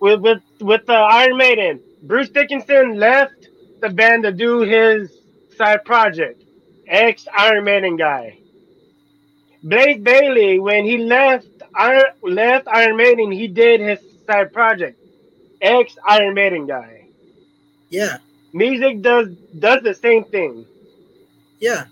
[0.00, 1.80] with with, with uh, Iron Maiden.
[2.02, 3.39] Bruce Dickinson left
[3.80, 5.10] the band to do his
[5.56, 6.42] side project.
[6.86, 8.38] Ex Iron Maiden guy.
[9.62, 14.98] Blaze Bayley, when he left Iron left Iron Maiden, he did his side project.
[15.60, 17.06] Ex Iron Maiden guy.
[17.90, 18.18] Yeah,
[18.52, 20.64] Music does does the same thing.
[21.60, 21.84] yeah,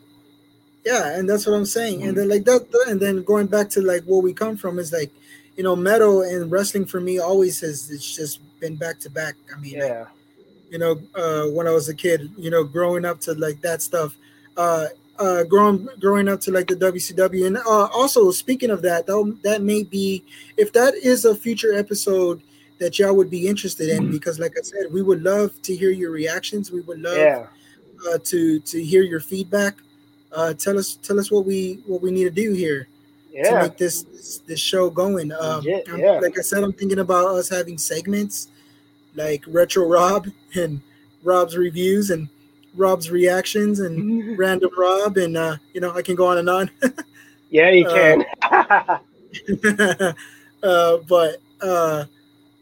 [0.85, 2.03] yeah, and that's what I'm saying.
[2.05, 4.93] And then like that, and then going back to like where we come from is
[4.93, 5.11] like,
[5.57, 9.35] you know, metal and wrestling for me always has it's just been back to back.
[9.55, 10.07] I mean, Yeah.
[10.71, 13.83] You know, uh, when I was a kid, you know, growing up to like that
[13.83, 14.17] stuff,
[14.57, 14.87] uh,
[15.19, 19.39] uh, growing growing up to like the WCW, and uh, also speaking of that, that
[19.43, 20.25] that may be
[20.57, 22.43] if that is a future episode
[22.79, 25.91] that y'all would be interested in, because like I said, we would love to hear
[25.91, 26.71] your reactions.
[26.71, 27.47] We would love Yeah.
[28.09, 29.77] uh, to to hear your feedback.
[30.31, 32.87] Uh, tell us tell us what we what we need to do here
[33.33, 33.51] yeah.
[33.51, 35.33] to make this this, this show going.
[35.33, 36.21] Um, Legit, yeah.
[36.21, 38.49] Like I said, I'm thinking about us having segments
[39.15, 40.81] like Retro Rob and
[41.23, 42.29] Rob's reviews and
[42.75, 46.71] Rob's reactions and Random Rob and uh, you know I can go on and on.
[47.51, 48.25] Yeah, you can.
[50.63, 52.05] uh, but uh,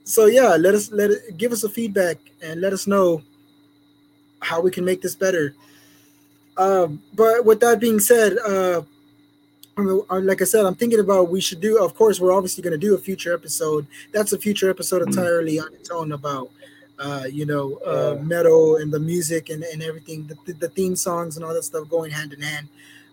[0.05, 3.22] so yeah, let us let it give us a feedback and let us know
[4.40, 5.55] how we can make this better.
[6.57, 8.83] Um, but with that being said, uh,
[9.77, 11.83] uh, like I said, I'm thinking about we should do.
[11.83, 13.87] Of course, we're obviously going to do a future episode.
[14.12, 16.51] That's a future episode entirely on its own about,
[16.98, 21.37] uh, you know, uh, metal and the music and, and everything, the, the theme songs
[21.37, 22.68] and all that stuff going hand in hand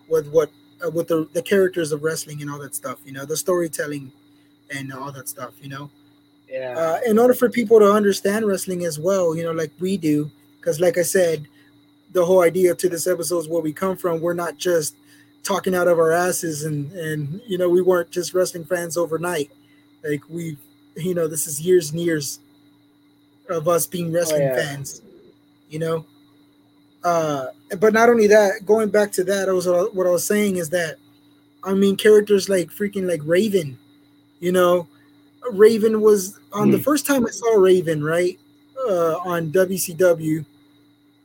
[0.08, 0.50] with what
[0.84, 2.98] uh, with the the characters of wrestling and all that stuff.
[3.04, 4.10] You know, the storytelling
[4.74, 5.52] and all that stuff.
[5.60, 5.90] You know,
[6.48, 6.74] yeah.
[6.76, 10.30] uh, in order for people to understand wrestling as well, you know, like we do,
[10.58, 11.46] because like I said,
[12.12, 14.20] the whole idea to this episode is where we come from.
[14.20, 14.96] We're not just
[15.42, 19.50] talking out of our asses, and and you know, we weren't just wrestling fans overnight.
[20.02, 20.56] Like we,
[20.96, 22.40] you know, this is years and years
[23.48, 24.56] of us being wrestling yeah.
[24.56, 25.02] fans.
[25.68, 26.06] You know,
[27.04, 27.46] uh,
[27.78, 30.70] but not only that, going back to that, I was what I was saying is
[30.70, 30.96] that,
[31.62, 33.78] I mean, characters like freaking like Raven,
[34.40, 34.88] you know,
[35.52, 38.38] Raven was on the first time I saw Raven, right,
[38.88, 40.44] uh, on WCW,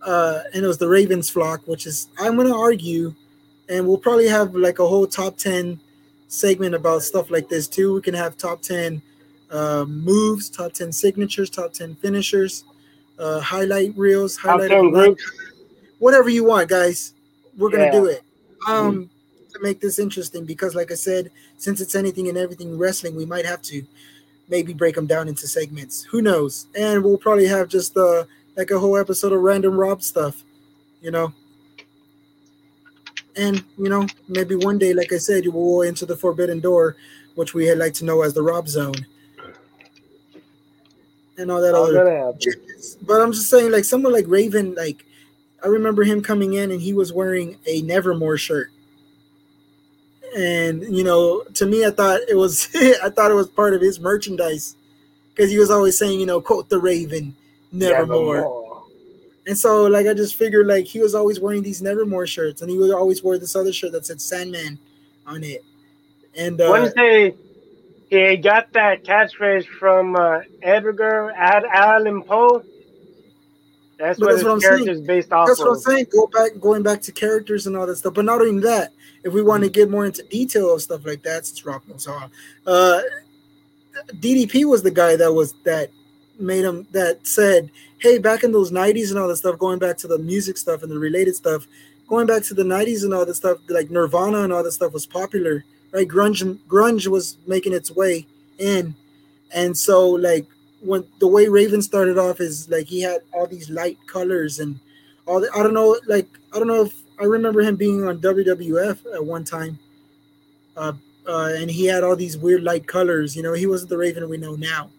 [0.06, 3.14] uh, and it was the Ravens flock, which is I'm gonna argue,
[3.70, 5.80] and we'll probably have like a whole top ten
[6.28, 7.94] segment about stuff like this too.
[7.96, 9.02] We can have top ten
[9.52, 12.64] uh, moves, top ten signatures, top ten finishers,
[13.18, 15.32] uh, highlight reels, highlight 10 of the night, groups.
[16.00, 17.14] whatever you want, guys.
[17.58, 17.92] We're gonna Yeah.
[17.92, 18.24] do it.
[18.68, 19.10] Um,
[19.54, 23.26] to make this interesting because, like I said, since it's anything and everything wrestling, we
[23.26, 23.82] might have to
[24.48, 26.04] maybe break them down into segments.
[26.04, 26.68] Who knows?
[26.76, 30.44] And we'll probably have just uh like a whole episode of random Rob stuff,
[31.02, 31.34] you know.
[33.36, 36.60] And you know, maybe one day, like I said, you will go into the forbidden
[36.60, 36.96] door,
[37.36, 38.94] which we had like to know as the Rob Zone,
[41.40, 42.40] and all that All other gonna happen.
[42.40, 42.98] Chickens.
[43.02, 45.06] But I'm just saying, like someone like Raven, like
[45.64, 48.72] I remember him coming in and he was wearing a Nevermore shirt.
[50.36, 52.68] And you know, to me, I thought it was
[53.04, 54.76] I thought it was part of his merchandise
[55.34, 57.36] because he was always saying, you know, quote the Raven,
[57.72, 58.36] Nevermore.
[58.36, 58.66] Nevermore.
[59.48, 62.70] And so, like, I just figured like he was always wearing these Nevermore shirts, and
[62.70, 64.78] he would always wear this other shirt that said Sandman
[65.26, 65.64] on it.
[66.38, 67.34] And uh, Wednesday,
[68.10, 72.64] he got that catchphrase from uh, Edgar Ad Allan Poe.
[74.00, 74.86] That's But what that's his what I'm saying.
[74.86, 75.82] character's based off That's what I'm of.
[75.82, 76.08] saying.
[76.12, 78.14] Go back, going back to characters and all that stuff.
[78.14, 78.94] But not only that,
[79.24, 82.08] if we want to get more into detail of stuff like that, since Rock knows
[82.08, 82.30] all,
[82.68, 83.02] uh,
[84.16, 85.90] DDP was the guy that was that
[86.40, 89.98] made him that said, "Hey, back in those '90s and all that stuff, going back
[90.00, 91.68] to the music stuff and the related stuff,
[92.08, 94.94] going back to the '90s and all that stuff, like Nirvana and all that stuff
[94.94, 96.08] was popular right?
[96.08, 98.26] Grunge grunge was making its way
[98.58, 98.96] in,
[99.54, 100.46] and so like
[100.82, 104.80] when the way Raven started off is like he had all these light colors and
[105.26, 108.20] all the, I don't know like I don't know if I remember him being on
[108.20, 109.78] WWF at one time,
[110.78, 110.94] uh,
[111.28, 113.36] uh, and he had all these weird light colors.
[113.36, 114.90] You know, he wasn't the Raven we know now.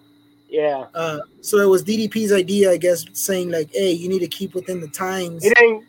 [0.48, 0.86] Yeah.
[0.94, 4.54] Uh, so it was DDP's idea, I guess, saying like, "Hey, you need to keep
[4.54, 5.86] within the times." He didn't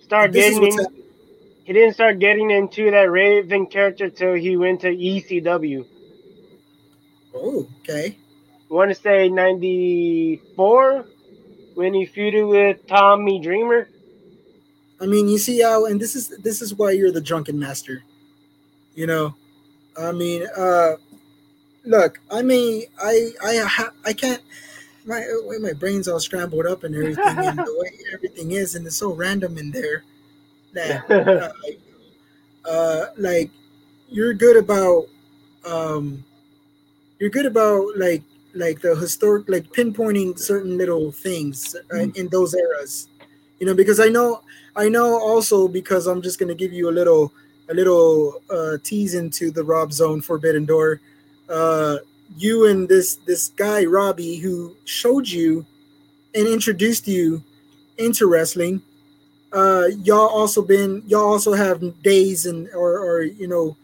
[0.00, 0.70] start getting.
[1.66, 5.84] He didn't start getting into that Raven character till he went to ECW.
[7.34, 8.16] Oh, okay.
[8.70, 11.06] I want to say '94
[11.74, 13.88] when he feuded with Tommy Dreamer.
[15.00, 18.04] I mean, you see how, and this is this is why you're the drunken master.
[18.94, 19.34] You know,
[20.00, 20.92] I mean, uh,
[21.84, 24.42] look, I mean, I I I can't.
[25.04, 25.26] My
[25.60, 29.12] my brain's all scrambled up and everything, and the way everything is, and it's so
[29.12, 30.04] random in there
[30.76, 31.10] that
[32.64, 33.50] uh, uh, like
[34.08, 35.06] you're good about
[35.64, 36.24] um,
[37.18, 38.22] you're good about like
[38.54, 42.16] like the historic like pinpointing certain little things uh, mm.
[42.16, 43.08] in those eras
[43.58, 44.42] you know because i know
[44.76, 47.32] i know also because i'm just going to give you a little
[47.68, 51.00] a little uh tease into the rob zone forbidden door
[51.50, 51.98] uh
[52.38, 55.64] you and this this guy robbie who showed you
[56.34, 57.42] and introduced you
[57.98, 58.80] into wrestling
[59.56, 63.76] uh y'all also been y'all also have days and or or you know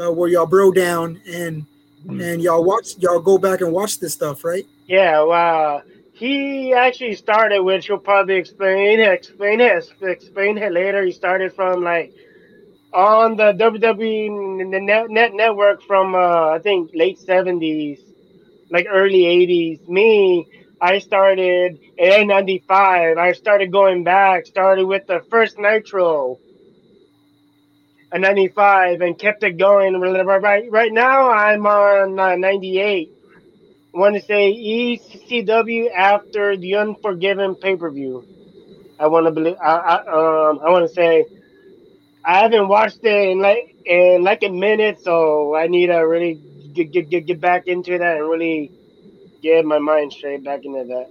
[0.00, 1.66] uh, where y'all bro down and
[2.06, 2.22] mm.
[2.24, 4.66] and y'all watch y'all go back and watch this stuff right?
[4.86, 5.82] Yeah well,
[6.14, 11.04] he actually started which he'll probably explain explain it explain it later.
[11.04, 12.14] He started from like
[12.92, 18.00] on the WWE net, net network from uh, I think late 70s
[18.70, 20.46] like early 80s me
[20.80, 23.18] I started in 95.
[23.18, 26.38] I started going back, started with the first Nitro
[28.12, 29.94] in 95 and kept it going.
[30.00, 33.10] Right, right now, I'm on uh, 98.
[33.94, 38.24] I want to say ECW after the Unforgiven pay per view.
[38.98, 39.56] I want to believe.
[39.62, 39.96] I, I
[40.50, 41.26] um I want to say
[42.24, 46.40] I haven't watched it in like in like a minute, so I need to really
[46.74, 48.72] get get get, get back into that and really
[49.40, 51.10] get my mind straight back into that.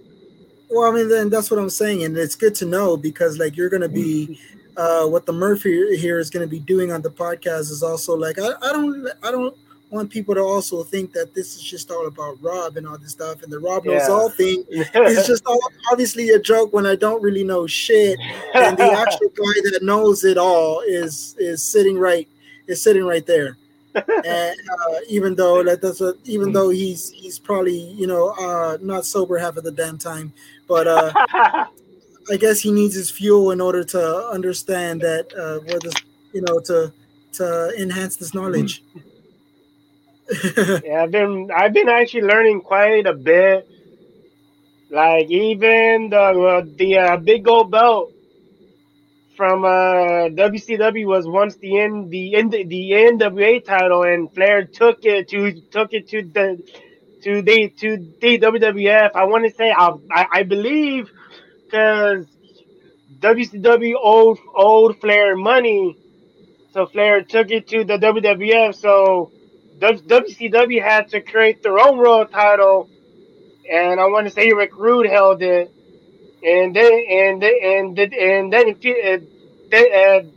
[0.70, 3.58] Well, I mean, then that's what I'm saying, and it's good to know because like
[3.58, 4.40] you're gonna be,
[4.78, 8.38] uh, what the Murphy here is gonna be doing on the podcast is also like
[8.40, 9.56] I, I don't I don't
[9.90, 13.12] want people to also think that this is just all about Rob and all this
[13.14, 14.14] stuff, and the Rob knows yeah.
[14.14, 15.60] all thing it's just all,
[15.92, 18.20] obviously a joke when I don't really know shit,
[18.54, 22.28] and the actual guy that knows it all is is sitting right
[22.68, 23.58] is sitting right there
[23.96, 28.78] and uh, even though that that's a, even though he's he's probably you know uh,
[28.82, 30.32] not sober half of the damn time,
[30.68, 31.12] but uh,
[32.32, 35.96] I guess he needs his fuel in order to understand that uh, where this
[36.34, 36.94] you know to
[37.34, 38.84] to enhance this knowledge.
[40.84, 43.68] yeah, I've been I've been actually learning quite a bit.
[44.92, 48.12] Like even the uh, the uh, big gold belt
[49.40, 55.06] from uh, WCW was once the N, the N, the NWA title, and Flair took
[55.06, 56.48] it to took it to the
[57.24, 59.12] to the to the WWF.
[59.16, 61.10] I want to say I I, I believe
[61.64, 62.26] because
[63.22, 65.96] WCW owed owed Flair money,
[66.74, 68.76] so Flair took it to the WWF.
[68.76, 69.32] So
[69.80, 72.90] WCW had to create their own world title,
[73.72, 75.72] and I want to say Rick Rude held it
[76.44, 79.18] and then and then and then and then uh,
[79.70, 80.30] then uh,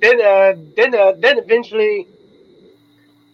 [0.00, 2.06] then uh, then uh, then eventually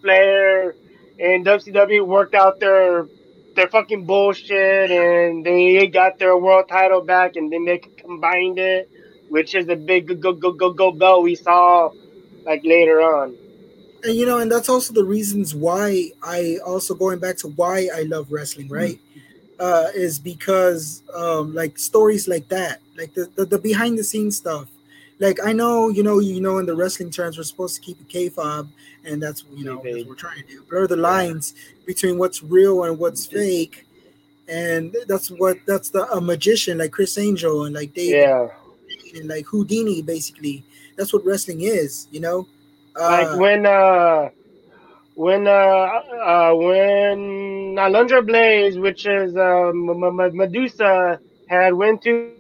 [0.00, 0.74] Flair
[1.18, 3.06] and WCW worked out their
[3.54, 8.90] their fucking bullshit and they got their world title back and then they combined it,
[9.28, 11.90] which is the big go go go go belt we saw
[12.44, 13.34] like later on.
[14.04, 17.88] And you know, and that's also the reasons why I also going back to why
[17.94, 19.00] I love wrestling, right?
[19.58, 24.36] Uh, is because um, like stories like that, like the, the, the behind the scenes
[24.36, 24.68] stuff.
[25.18, 27.98] Like I know, you know, you know, in the wrestling terms, we're supposed to keep
[27.98, 28.68] a kayfabe,
[29.06, 31.54] and that's you know what we're trying to do, blur the lines
[31.86, 33.86] between what's real and what's fake,
[34.46, 38.48] and that's what that's the a magician like Criss Angel and like David, yeah,
[39.14, 40.64] and like Houdini, basically.
[40.96, 42.46] That's what wrestling is, you know.
[42.94, 44.30] Uh, like when uh
[45.16, 52.32] when uh, uh when Alundra Blaze, which is uh, Medusa, had went to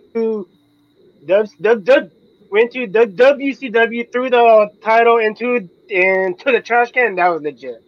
[2.50, 7.16] went to the WCW, threw the title into into the trash can.
[7.16, 7.82] That was legit.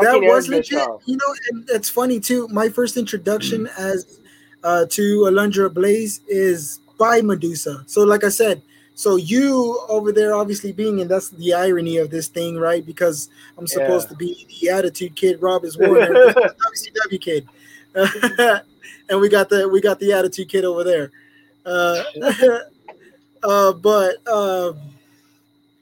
[0.00, 0.86] That was legit.
[1.06, 2.46] You know, and it's funny too.
[2.48, 3.82] My first introduction mm-hmm.
[3.82, 4.20] as
[4.62, 7.82] uh, to Alundra Blaze is by Medusa.
[7.88, 8.62] So, like I said,
[8.98, 12.84] so you over there, obviously being, and that's the irony of this thing, right?
[12.84, 14.10] Because I'm supposed Yeah.
[14.10, 17.46] to be the attitude kid, Rob is Warner, WCW kid,
[19.08, 21.12] and we got the we got the attitude kid over there.
[21.64, 22.02] Uh,
[23.44, 24.80] uh, but um,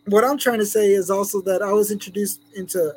[0.04, 2.96] what I'm trying to say is also that I was introduced into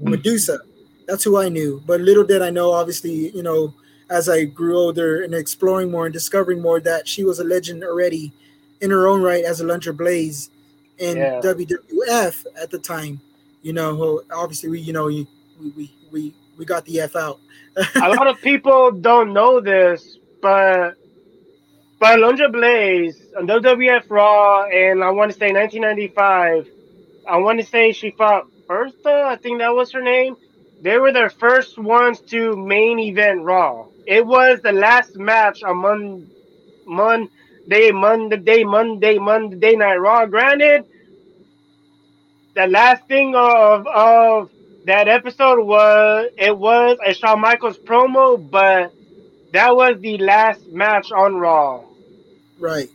[0.00, 0.60] Medusa.
[1.06, 1.82] That's who I knew.
[1.86, 3.74] But little did I know, obviously, you know,
[4.08, 7.84] as I grew older and exploring more and discovering more, that she was a legend
[7.84, 8.32] already
[8.80, 10.50] in her own right as Alundra Blaze
[10.98, 11.40] in Yeah.
[11.42, 13.20] WWF at the time.
[13.62, 15.26] You know, who obviously, we, you know, we,
[15.76, 17.40] we, we, we got the F out.
[17.96, 20.94] a lot of people don't know this, but
[22.00, 26.68] but Alundra Blaze on WWF Raw, and I want to say 1995.
[27.28, 29.24] I want to say she fought Bertha.
[29.26, 30.36] I think that was her name.
[30.80, 33.86] They were the first ones to main event Raw.
[34.06, 35.76] It was the last match on
[36.86, 37.28] Mon-
[37.68, 40.26] Monday, Monday, Monday, Monday Night Raw.
[40.26, 40.84] Granted,
[42.54, 44.50] the last thing of of
[44.84, 48.92] that episode was it was a Shawn Michaels promo, but
[49.52, 51.84] that was the last match on Raw.
[52.58, 52.90] right.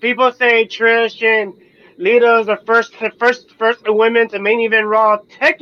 [0.00, 1.54] People say Trish and
[1.98, 5.18] Lita is the first, first, first women to main event Raw.
[5.28, 5.60] Tech,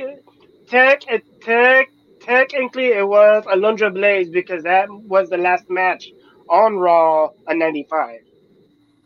[0.69, 1.03] tech,
[1.41, 6.11] tech, technically it was Alundra Blaze because that was the last match
[6.49, 8.22] on Raw on '95.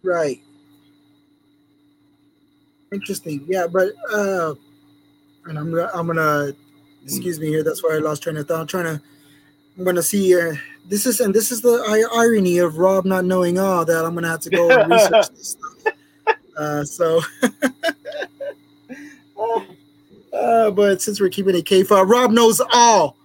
[0.02, 0.40] Right.
[2.92, 3.44] Interesting.
[3.48, 4.54] Yeah, but uh
[5.46, 6.52] and I'm gonna I'm gonna
[7.04, 8.60] excuse me here, that's why I lost train of thought.
[8.60, 9.02] I'm trying to
[9.78, 10.54] I'm gonna see uh
[10.88, 14.28] this is and this is the irony of Rob not knowing all that I'm gonna
[14.28, 15.94] have to go and research this stuff.
[16.56, 17.20] Uh so
[20.32, 23.16] uh but since we're keeping it kayfabe, Rob knows all.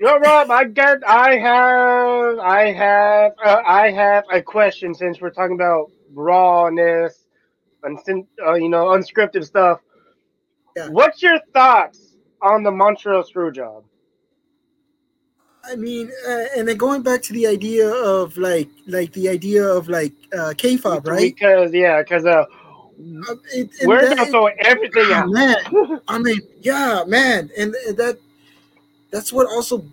[0.00, 5.30] Know, Rob, I got, I have, I have, uh, I have a question since we're
[5.30, 7.26] talking about rawness
[7.82, 7.98] and
[8.44, 9.80] uh, you know unscripted stuff.
[10.76, 10.88] Yeah.
[10.88, 13.84] What's your thoughts on the Montreal Screwjob?
[15.64, 19.62] I mean, uh, and then going back to the idea of like, like the idea
[19.66, 21.34] of like uh, kayfabe, right?
[21.34, 22.46] Because yeah, because uh,
[23.52, 25.28] it- we're that- gonna throw everything out.
[25.28, 25.56] man.
[26.08, 28.18] I mean, yeah, man, and and that
[29.10, 29.84] that's what also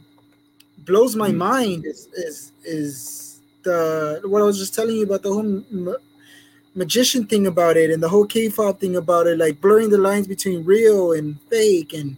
[0.79, 5.33] blows my mind is is is the what I was just telling you about the
[5.33, 5.95] whole ma-
[6.75, 10.27] magician thing about it and the whole kayfabe thing about it, like blurring the lines
[10.27, 12.17] between real and fake, and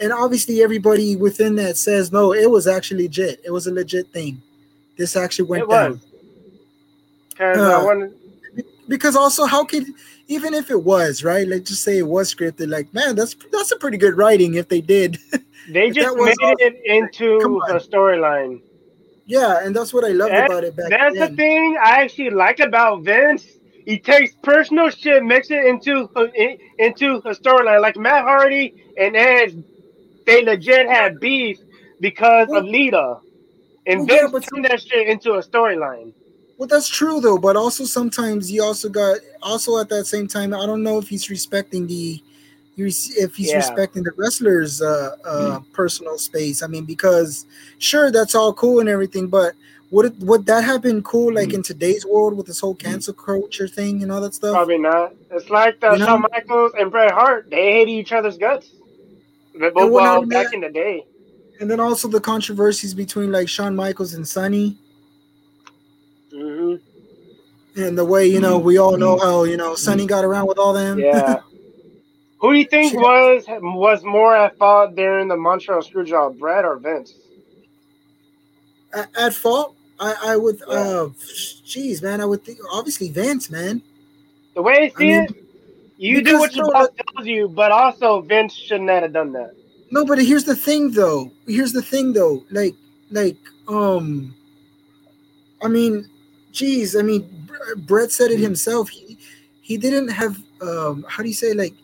[0.00, 3.40] and obviously everybody within that says no, it was actually legit.
[3.44, 4.40] It was a legit thing.
[4.96, 6.00] This actually went It down was.
[7.30, 8.14] Because I Uh, wanted,
[8.88, 9.84] because also how could
[10.28, 13.72] even if it was right let's just say it was scripted like man that's that's
[13.72, 15.18] a pretty good writing if they did
[15.70, 18.60] they just made all- it into a storyline.
[19.26, 22.02] yeah and that's what i loved That- about it back That's then the thing I
[22.02, 23.44] actually like about Vince.
[23.84, 27.80] He takes personal shit, makes it into uh, in- into a storyline.
[27.80, 29.54] Like Matt Hardy and Edge,
[30.26, 31.58] they legit had beef
[32.00, 33.18] because of Lita,
[33.86, 36.12] and Well, Vince but- turned that shit into a storyline.
[36.58, 40.50] well that's true though but also sometimes you also got also at that same time
[40.54, 42.04] i don't know if he's respecting the
[42.76, 43.56] if he's Yeah.
[43.56, 47.46] respecting the wrestler's uh, uh, personal space i mean because
[47.78, 49.54] sure that's all cool and everything but
[49.90, 53.14] would it, would that have been cool like in today's world with this whole cancel
[53.14, 55.14] culture thing and all that stuff Probably not.
[55.30, 56.06] It's like the You know?
[56.06, 57.48] Shawn Michaels and Bret Hart.
[57.50, 58.70] They hated each other's guts.
[59.58, 61.06] But well, well, back that- in the day.
[61.60, 64.76] and then also the controversies between like Shawn Michaels and Sunny,
[66.32, 66.74] hmm
[67.76, 70.58] and the way you know we all know how you know Sunny got around with
[70.58, 70.98] all them.
[70.98, 71.40] Yeah.
[72.38, 76.64] Who do you think She- was was more at fault during the Montreal Screwjob, Bret
[76.64, 77.14] or Vince?
[78.94, 80.74] at, at fault, I I would Yeah.
[80.74, 81.08] uh,
[81.64, 83.82] jeez man, I would think obviously Vince man.
[84.54, 85.44] The way I see I mean, it,
[85.98, 89.52] you do what your no, boss tells you, but also Vince shouldn't have done that.
[89.90, 91.30] No, but here's the thing though.
[91.46, 92.44] Here's the thing though.
[92.50, 92.74] Like
[93.10, 93.36] like
[93.68, 94.34] um,
[95.62, 96.06] I mean,
[96.52, 98.88] geez, I mean, Br- Bret said it himself.
[98.90, 99.18] He
[99.62, 101.74] he didn't have um, how do you say like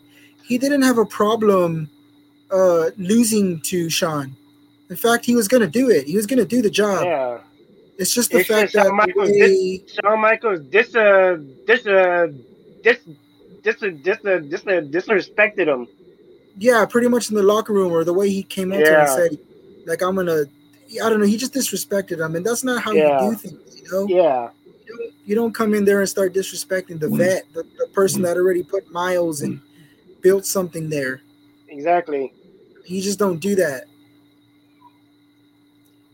[0.53, 1.89] he didn't have a problem
[2.51, 4.27] uh losing to Shawn.
[4.91, 6.03] In fact, he was gonna do it.
[6.11, 7.01] He was gonna do the job.
[7.03, 7.39] Yeah.
[7.99, 11.37] It's just the It's fact just that Shawn Michaels the way- Shawn Michaels dis uh
[11.69, 12.27] dis uh
[12.85, 12.97] dis
[13.63, 14.19] dis dis dis
[14.51, 14.63] dis
[14.95, 15.87] disrespected him.
[16.67, 18.99] yeah, pretty much in the locker room or the way he came up to him
[19.05, 19.31] and said,
[19.89, 20.41] like, I'm gonna,
[21.03, 23.07] I don't know, he just disrespected him, and that's not how Yeah.
[23.23, 24.03] you do things, you know.
[24.07, 24.49] Yeah.
[24.87, 28.21] You don't, you don't come in there and start disrespecting the vet, the, the person
[28.25, 29.59] that already put miles and
[30.23, 31.21] built something there.
[31.67, 32.33] Exactly.
[32.85, 33.85] You just don't do that.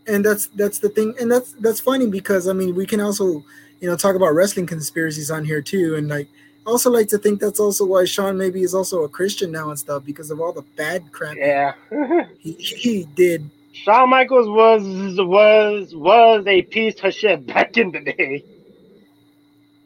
[0.07, 3.43] And that's that's the thing, and that's that's funny because I mean we can also
[3.79, 5.95] you know, talk about wrestling conspiracies on here too.
[5.95, 6.27] And like,
[6.67, 9.69] I also like to think that's also why Shawn maybe is also a Christian now
[9.69, 11.73] and stuff because of all the bad crap Yeah.
[12.39, 13.49] he, he did.
[13.71, 14.83] Shawn Michaels was
[15.19, 18.43] was was a piece of shit back in the day.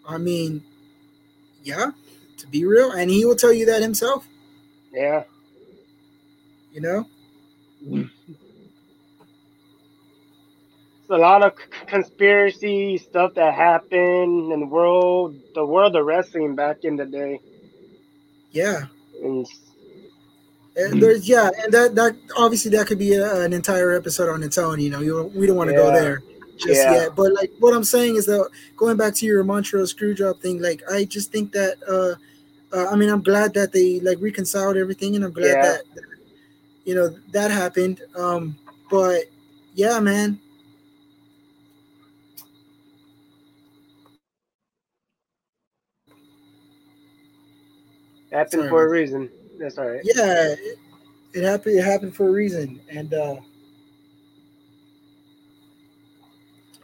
[0.07, 0.63] I mean,
[1.63, 1.91] yeah,
[2.53, 4.25] be real, and he will tell you that himself.
[4.93, 5.23] Yeah.
[6.71, 7.05] You know,
[11.01, 16.05] It's a lot of c- conspiracy stuff that happened in the world, the world of
[16.05, 17.41] wrestling back in the day.
[18.51, 18.85] yeah.
[19.21, 19.45] And
[20.75, 24.41] And there's yeah, and that that obviously that could be a, an entire episode on
[24.43, 24.79] its own.
[24.79, 26.23] You know, you we don't want to go there
[26.57, 26.93] just Yeah.
[26.93, 27.15] yet.
[27.15, 30.61] But like what I'm saying is that going back to your Montreal screw job thing,
[30.61, 32.15] like I just think that uh,
[32.73, 35.61] uh I mean I'm glad that they like reconciled everything, and I'm glad Yeah.
[35.61, 35.83] that
[36.85, 38.01] you know that happened.
[38.15, 38.57] Um,
[38.89, 39.25] but
[39.75, 40.39] yeah, man,
[48.31, 49.29] happened Sorry, for a reason.
[49.59, 50.01] That's all right.
[50.03, 50.79] yeah, it,
[51.33, 51.77] it happened.
[51.79, 53.35] It happened for a reason, and uh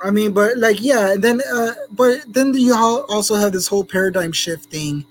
[0.02, 3.84] I mean, but like, yeah, and then, uh, but then you also have this whole
[3.84, 5.06] paradigm shift thing,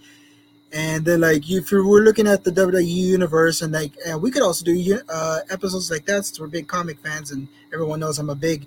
[0.73, 4.31] and then like, if you were looking at the WWE universe, and like, uh, we
[4.31, 8.19] could also do uh, episodes like that since we're big comic fans, and everyone knows
[8.19, 8.67] I'm a big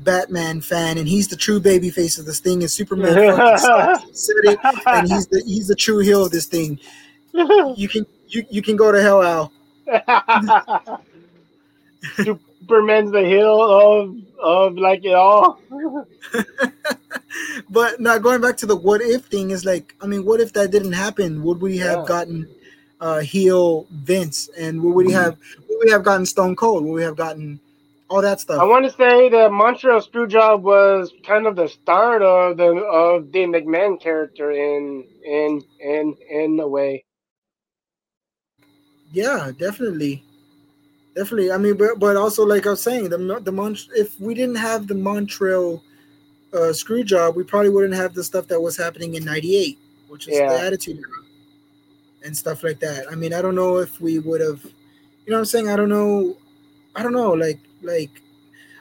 [0.00, 4.04] Batman fan, and he's the true baby face of this thing, and Superman fucking sucks.
[4.04, 6.78] He said it, and he's the he's the true heel of this thing.
[7.76, 9.52] You can you you can go to hell, Al.
[12.16, 15.60] Superman's the heel of of like it all.
[17.68, 20.52] but now going back to the what if thing is like i mean what if
[20.52, 22.04] that didn't happen would we have Yeah.
[22.06, 22.48] gotten
[23.00, 25.36] uh heel vince and would we have
[25.68, 27.60] would we have gotten stone cold would we have gotten
[28.10, 28.60] all that stuff?
[28.60, 33.30] I want to say that Montreal Screwjob was kind of the start of the of
[33.32, 37.04] the McMahon character in in in in a way.
[39.12, 40.22] yeah definitely
[41.16, 44.34] definitely i mean but, but also like i was saying the the Mont- if we
[44.34, 45.82] didn't have the montreal
[46.52, 49.78] uh screw job we probably wouldn't have the stuff that was happening in 98
[50.08, 50.48] which is Yeah.
[50.48, 51.22] the attitude era
[52.24, 55.36] and stuff like that i mean i don't know if we would have you know
[55.36, 56.36] what i'm saying i don't know
[56.96, 58.10] i don't know like like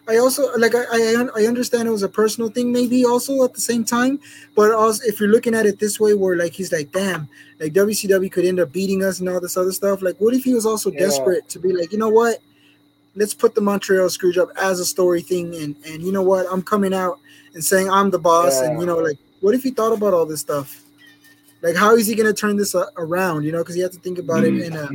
[0.07, 3.53] i also like i i, I understand it was a personal thing maybe also at
[3.53, 4.19] the same time
[4.55, 7.27] but also if you're looking at it this way where like he's like damn
[7.59, 10.03] like WCW could end up beating us and all this other stuff.
[10.03, 10.99] Like, what if he was also Yeah.
[10.99, 12.37] desperate to be like, you know what?
[13.15, 16.45] Let's put the Montreal Screwjob as a story thing, and and you know what?
[16.51, 17.19] I'm coming out
[17.57, 20.27] and saying I'm the boss, and you know, like, what if he thought about all
[20.27, 20.83] this stuff?
[21.63, 23.45] Like, how is he gonna turn this a- around?
[23.45, 24.89] You know, because you have to think about it in a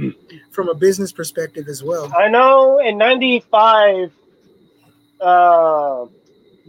[0.53, 2.13] from a business perspective as well.
[2.17, 4.13] I know in '95,
[5.21, 6.07] uh,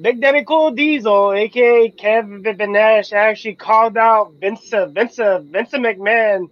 [0.01, 6.49] Big Daddy Cool Diesel, aka Kevin Nash, actually called out Vince Vince Vince McMahon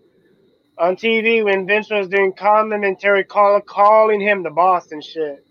[0.77, 5.43] on TV when Vince was doing commentary, call, calling him the boss and shit.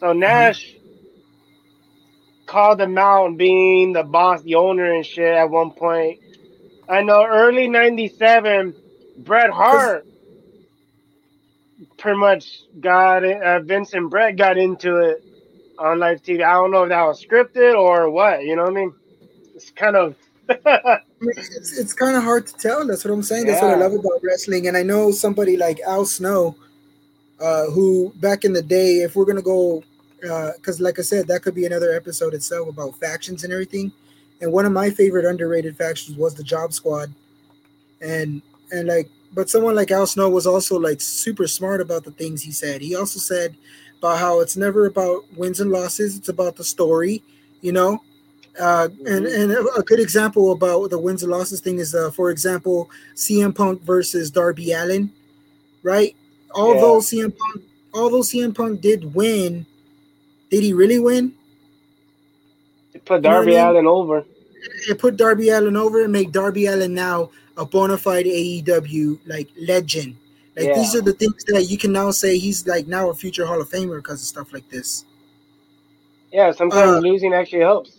[0.00, 0.77] So Nash
[2.48, 6.18] called him out being the boss, the owner and shit at one point.
[6.88, 8.74] I know early '97,
[9.18, 10.06] Bret Hart
[11.98, 13.42] pretty much got it.
[13.42, 15.24] Uh, Vince and Bret got into it
[15.78, 16.42] on live TV.
[16.42, 18.42] I don't know if that was scripted or what.
[18.42, 18.94] You know what I mean?
[19.54, 20.16] It's kind of.
[20.48, 22.86] I mean, it's it's kind of hard to tell.
[22.86, 23.46] That's what I'm saying.
[23.46, 24.66] That's what I love about wrestling.
[24.68, 26.56] And I know somebody like Al Snow,
[27.38, 29.82] uh, who back in the day, if we're gonna go,
[30.20, 33.92] because like I said, that could be another episode itself about factions and everything.
[34.40, 37.12] And one of my favorite underrated factions was the Job Squad,
[38.00, 42.12] and and like, but someone like Al Snow was also like super smart about the
[42.12, 42.80] things he said.
[42.80, 43.56] He also said
[43.98, 47.22] about how it's never about wins and losses; it's about the story.
[47.60, 48.02] You know,
[48.60, 52.30] uh, and and a good example about the wins and losses thing is, uh, for
[52.30, 55.10] example, CM Punk versus Darby Allin,
[55.82, 56.14] right?
[56.54, 57.64] Although CM Punk,
[57.94, 59.66] although CM Punk did win,
[60.50, 61.32] did he really win?
[62.94, 63.60] It put know I Darby mean?
[63.60, 64.24] Allin over.
[64.88, 69.48] It put Darby Allin over and make Darby Allin now a bona fide AEW like
[69.56, 70.16] legend.
[70.56, 70.74] Like Yeah.
[70.74, 73.60] these are the things that you can now say he's like now a future Hall
[73.60, 75.04] of Famer because of stuff like this.
[76.32, 77.92] Yeah, sometimes Uh, losing actually helps.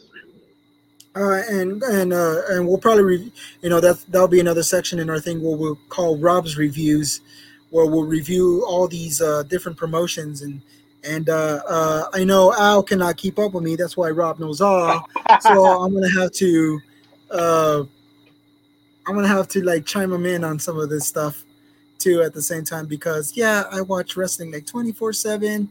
[1.16, 3.32] Uh, and and uh, and we'll probably re-
[3.62, 7.22] you know that that'll be another section in our thing where we'll call Rob's reviews,
[7.72, 10.62] where we'll review all these uh, different promotions and
[11.04, 13.76] and uh, uh, I know Al cannot keep up with me.
[13.76, 15.08] That's why Rob knows all.
[15.42, 16.80] So I'm gonna have to
[17.32, 17.84] uh,
[19.08, 21.44] I'm gonna have to like chime him in on some of this stuff
[21.98, 25.70] too at the same time because yeah, I watch wrestling like 24 seven,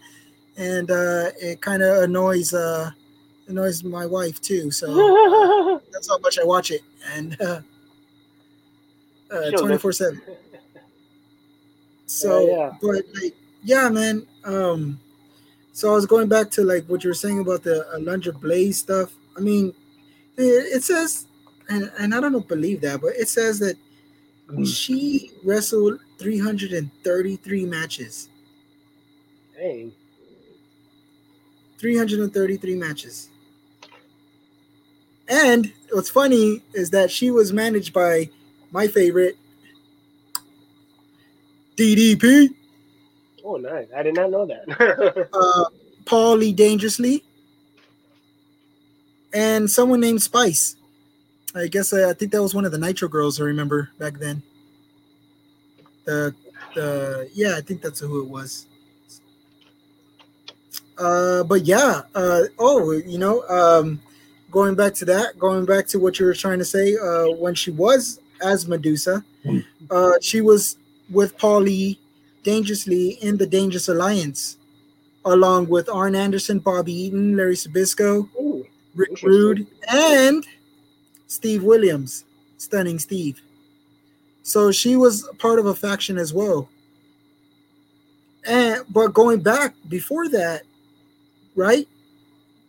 [0.56, 2.90] and uh, it kind of annoys uh,
[3.48, 4.70] annoys my wife too.
[4.70, 7.60] So that's how much I watch it, and uh,
[9.30, 10.22] uh, twenty four seven.
[12.10, 12.72] So, yeah.
[12.80, 14.26] but like, yeah, man.
[14.42, 14.98] Um,
[15.78, 18.78] so I was going back to like what you were saying about the Alundra Blaze
[18.80, 19.14] stuff.
[19.36, 19.72] I mean,
[20.36, 21.28] it, says,
[21.68, 23.76] and and I don't believe that, but it says that
[24.50, 24.66] Mm.
[24.66, 28.28] she wrestled three hundred and thirty three matches.
[29.56, 29.92] Dang.
[31.78, 33.28] 333 matches.
[35.28, 38.30] And what's funny is that she was managed by
[38.72, 39.36] my favorite
[41.76, 42.54] DDP,
[43.48, 43.86] Oh, nice.
[43.96, 45.28] I did not know that.
[45.32, 45.64] uh,
[46.04, 47.24] Paul Lee Dangerously,
[49.32, 50.76] and someone named Spice.
[51.54, 54.18] I guess uh, I think that was one of the Nitro girls I remember back
[54.18, 54.42] then.
[56.04, 56.34] The
[56.74, 58.66] the yeah, I think that's who it was.
[60.98, 63.98] Uh, but yeah, uh, oh, you know, um,
[64.50, 67.54] going back to that, going back to what you were trying to say, uh, when
[67.54, 69.24] she was as Medusa,
[69.90, 70.76] uh, she was
[71.08, 71.96] with Paulie
[72.48, 74.56] dangerously in the Dangerous Alliance,
[75.26, 80.46] along with Arn Anderson, Bobby Eaton, Larry Zbyszko, Ooh, Rick Rude, and
[81.26, 82.24] Steve Williams,
[82.56, 83.42] Stunning Steve.
[84.44, 86.70] So she was part of a faction as well.
[88.46, 90.62] And but going back before that,
[91.54, 91.86] right?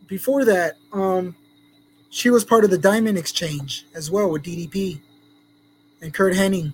[0.07, 1.37] Before that, um,
[2.09, 4.99] she was part of the Diamond Exchange as well with DDP
[6.01, 6.73] and Curt Hennig.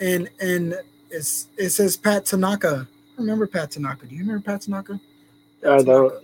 [0.00, 0.76] And and
[1.10, 2.86] it's it says Pat Tanaka.
[3.16, 4.06] I remember Pat Tanaka.
[4.06, 5.00] Do you remember Pat Tanaka?
[5.66, 6.14] I don't.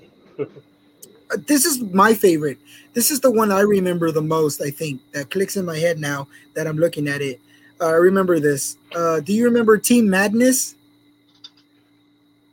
[1.30, 2.58] Uh, this is my favorite.
[2.92, 4.60] This is the one I remember the most.
[4.60, 7.40] I think that clicks in my head now that I'm looking at it.
[7.80, 8.76] Uh, I remember this.
[8.94, 10.76] Uh, do you remember Team Madness?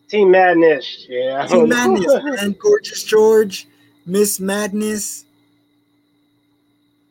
[0.08, 1.06] Team Madness.
[1.08, 1.46] Yeah.
[1.46, 1.70] Team.
[1.70, 3.68] Madness and Gorgeous George,
[4.06, 5.26] Miss Madness,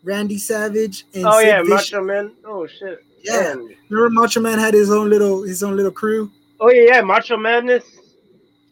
[0.02, 1.92] Randy Savage, and oh Sid yeah, Vicious.
[1.92, 2.32] Macho Man.
[2.44, 3.04] Oh shit.
[3.22, 3.54] Yeah.
[3.88, 6.30] Remember Macho Man had his own little his own little crew.
[6.60, 7.84] Oh yeah, yeah, Macho Madness.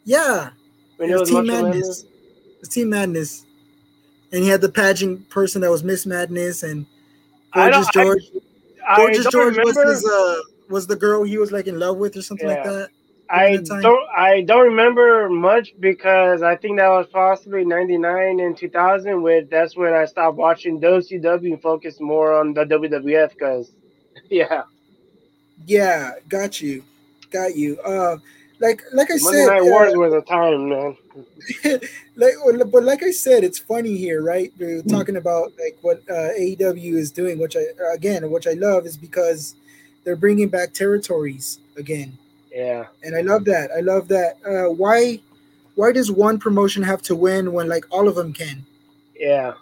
[0.05, 0.49] Yeah,
[0.97, 1.63] When it it was was Team Madness.
[1.73, 2.03] Madness.
[2.03, 3.45] It was Team Madness,
[4.31, 6.85] and he had the pageant person that was Miss Madness and
[7.53, 8.23] I Gorgeous George.
[8.87, 10.39] I Gorgeous George was his uh
[10.69, 12.89] was the girl he was like in love with or something like that.
[13.31, 14.09] I don't.
[14.15, 19.21] I don't remember much because I think that was possibly '99 and 2000.
[19.21, 23.29] With that's when I stopped watching WCW and focused more on the WWF.
[23.33, 23.71] Because,
[24.29, 24.63] yeah,
[25.65, 26.83] Yeah, got you,
[27.31, 27.79] got you.
[27.81, 28.17] Uh,
[28.59, 30.97] like like I Monday said, Night uh, Wars was a time, man.
[32.15, 32.33] like
[32.71, 34.51] but like I said, it's funny here, right?
[34.59, 37.63] We're talking about like what uh, AEW is doing, which I
[37.93, 39.55] again, which I love, is because
[40.03, 42.17] they're bringing back territories again,
[42.53, 43.71] Yeah, and I love that.
[43.75, 44.37] I love that.
[44.45, 45.19] Uh, why
[45.75, 48.65] why does one promotion have to win when like all of them can?
[49.19, 49.53] yeah,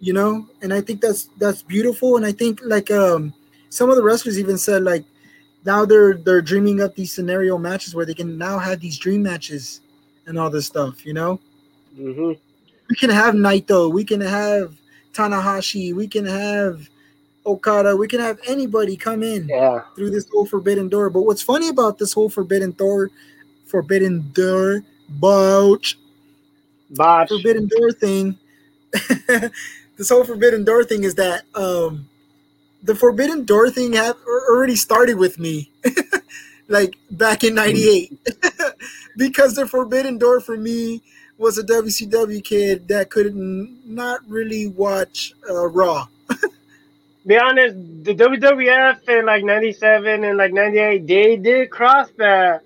[0.00, 3.32] you know and i think that's that's beautiful and i think like um
[3.70, 5.04] some of the wrestlers even said like
[5.64, 9.22] now they're they're dreaming up these scenario matches where they can now have these dream
[9.22, 9.80] matches
[10.26, 11.40] and all this stuff you know
[11.96, 12.32] hmm
[12.88, 14.74] we can have naito we can have
[15.12, 16.88] tanahashi we can have
[17.46, 19.82] okada we can have anybody come in yeah.
[19.94, 23.10] through this whole forbidden door but what's funny about this whole forbidden door
[23.66, 25.98] forbidden door bouch
[26.90, 27.28] Botch.
[27.28, 28.36] forbidden door thing
[29.96, 32.08] this whole forbidden door thing is that um
[32.82, 34.16] the forbidden door thing have
[34.48, 35.70] already started with me
[36.68, 38.18] like back in 98
[39.16, 41.02] because the forbidden door for me
[41.40, 46.06] was a WCW kid that could not really watch uh, Raw.
[47.26, 52.62] Be honest, the WWF in like '97 and like '98, they did cross that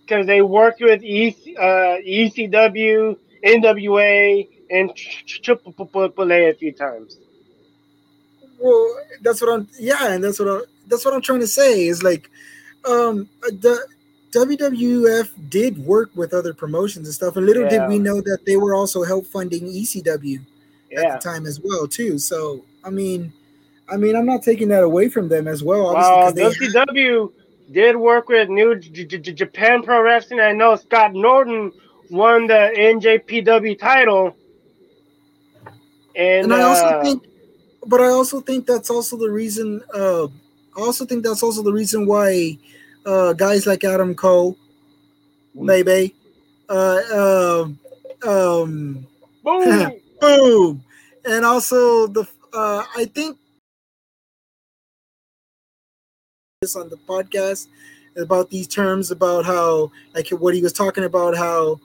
[0.00, 7.18] because they worked with EC, uh, ECW, NWA, and Triple A a few times.
[8.60, 9.68] Well, that's what I'm.
[9.78, 12.30] Yeah, and that's what I, that's what I'm trying to say is like,
[12.84, 13.86] um, the
[14.32, 17.68] WWF did work with other promotions and stuff, and little Yeah.
[17.80, 20.40] did we know that they were also help funding ECW
[20.90, 21.00] Yeah.
[21.14, 22.18] at the time as well too.
[22.18, 23.32] So I mean,
[23.90, 25.94] I mean, I'm not taking that away from them as well.
[25.96, 27.32] Obviously, Well, WCW
[27.72, 30.40] did work with New J- J- Japan Pro Wrestling.
[30.40, 31.72] I know Scott Norton
[32.10, 34.36] won the NJPW title.
[36.16, 37.24] And, and I also uh, think,
[37.86, 39.82] but I also think that's also the reason.
[39.92, 40.26] Uh,
[40.76, 42.58] I also think that's also the reason why
[43.06, 44.56] uh, guys like Adam Cole,
[45.54, 46.14] maybe,
[46.68, 47.78] uh, um,
[48.26, 49.06] um,
[49.42, 49.92] boom.
[50.20, 50.84] boom,
[51.24, 53.38] and also the uh, I think
[56.64, 57.66] this on the podcast
[58.16, 61.78] about these terms about how like what he was talking about how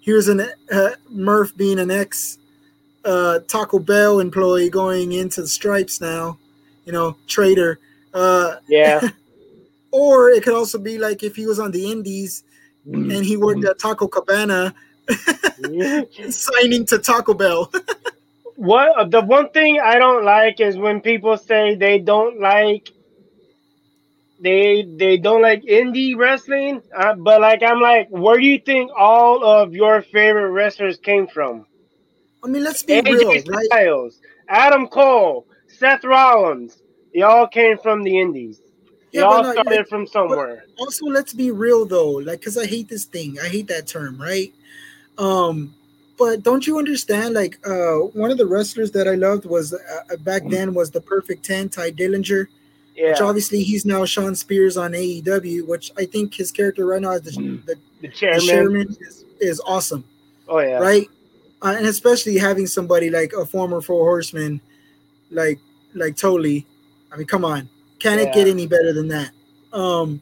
[0.00, 0.40] here's an
[0.70, 2.38] uh, Murph being an ex
[3.04, 6.38] uh, Taco Bell employee going into the stripes now,
[6.84, 7.78] you know, trader.
[8.14, 9.08] Uh, Yeah.
[9.90, 12.44] or it could also be like if he was on the Indies
[12.84, 14.74] and he worked at Taco Cabana
[16.30, 17.70] signing to Taco Bell.
[18.56, 22.90] what the one thing I don't like is when people say they don't like
[24.40, 28.90] they they don't like indie wrestling, uh, but like I'm like, where do you think
[28.96, 31.66] all of your favorite wrestlers came from?
[32.44, 33.64] I mean, let's be real, AJ right?
[33.66, 34.18] Styles,
[34.48, 36.82] Adam Cole, Seth Rollins,
[37.14, 38.60] they all came from the indies.
[39.12, 40.64] They Yeah, all no, started like, from somewhere.
[40.78, 44.20] also let's be real though like because i hate this thing i hate that term
[44.20, 44.52] right
[45.18, 45.74] um
[46.18, 50.16] but don't you understand like uh one of the wrestlers that i loved was uh,
[50.18, 52.46] back then was the perfect 10 tye dillinger
[52.96, 57.02] Yeah, which obviously he's now shawn spears on aew which i think his character right
[57.02, 58.46] now is the, the, the the chairman.
[58.48, 60.02] chairman is, is awesome
[60.48, 61.08] Oh yeah, right
[61.62, 64.60] uh, and especially having somebody like a former four horseman
[65.30, 65.58] like
[65.94, 66.66] like totally
[67.12, 67.68] i mean come on.
[67.98, 69.30] Can it get any better than that?
[69.72, 70.20] Um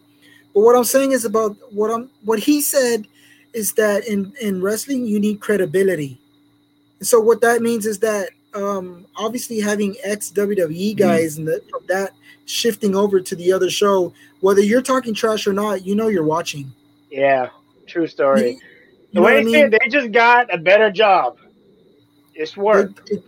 [0.55, 3.07] but what i'm saying is about what i'm what he said
[3.55, 6.21] is that in in wrestling you need credibility.
[6.99, 11.69] And so what that means is that um obviously having ex wwe guys and that
[11.71, 12.13] from that
[12.45, 16.25] shifting over to the other show whether you're talking trash or not you know you're
[16.25, 16.71] watching.
[17.11, 17.49] Yeah,
[17.87, 18.61] true story.
[19.13, 19.71] You- you the know what way I mean?
[19.71, 21.39] they just got a better job.
[22.35, 22.93] It's work.
[23.07, 23.25] It- it-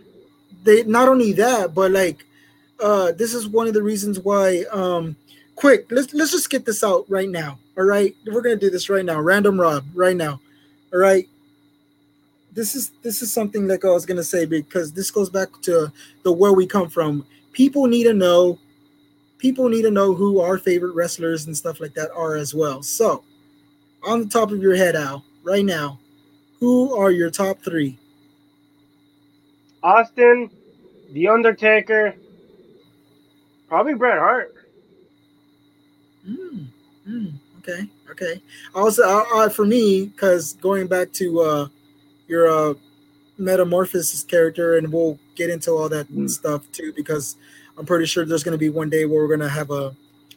[0.63, 2.25] they not only that, but like
[2.79, 5.15] uh this is one of the reasons why um
[5.55, 7.59] quick, let's let's just get this out right now.
[7.77, 8.15] All right.
[8.25, 9.19] We're gonna do this right now.
[9.19, 10.39] Random Rob, right now.
[10.93, 11.27] All right.
[12.53, 15.91] This is this is something like I was gonna say because this goes back to
[16.23, 17.25] the where we come from.
[17.51, 18.57] People need to know
[19.37, 22.81] people need to know who our favorite wrestlers and stuff like that are as well.
[22.81, 23.23] So
[24.03, 25.99] on the top of your head, Al, right now,
[26.59, 27.99] who are your top three?
[29.83, 30.49] Austin,
[31.11, 32.15] The Undertaker,
[33.67, 34.55] probably Bret Hart.
[36.27, 36.67] Mm,
[37.07, 38.41] mm, okay, okay.
[38.73, 41.67] Also, uh, uh, for me, because going back to uh,
[42.27, 42.73] your uh,
[43.37, 47.35] metamorphosis character, and we'll get into all that stuff too, because
[47.77, 49.93] I'm pretty sure there's going to be one day where we're going to have a.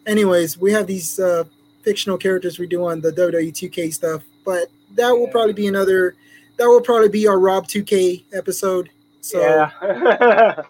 [0.06, 1.44] Anyways, we have these uh,
[1.82, 6.16] fictional characters we do on the WWE 2K stuff, but that will probably be another.
[6.56, 8.90] That will probably be our Rob 2K episode.
[9.20, 9.70] So yeah.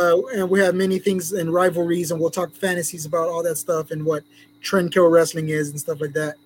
[0.00, 3.56] uh, and we have many things and rivalries, and we'll talk fantasies about all that
[3.56, 4.24] stuff and what
[4.60, 6.36] trend kill wrestling is and stuff like that.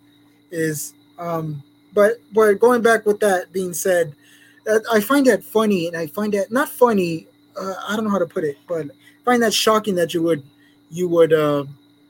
[0.51, 1.63] Is um,
[1.95, 4.15] but but going back with that being said,
[4.93, 7.27] I find that funny, and I find that not funny.
[7.61, 10.23] Uh, I don't know how to put it, but I find that shocking that you
[10.23, 10.43] would
[10.91, 11.65] you would uh,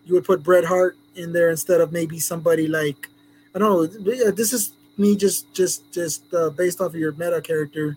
[0.04, 3.08] you would put Bret Hart in there instead of maybe somebody like
[3.54, 4.30] I don't know.
[4.30, 7.96] This is me just just just uh, based off of your meta character,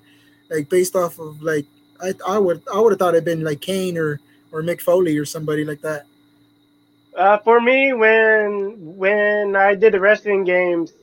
[0.50, 1.66] like based off of like
[2.02, 4.20] I I would I would have thought it'd been like Kane or
[4.52, 6.06] or Mick Foley or somebody like that.
[7.16, 10.93] Uh, for me, when when I did the wrestling games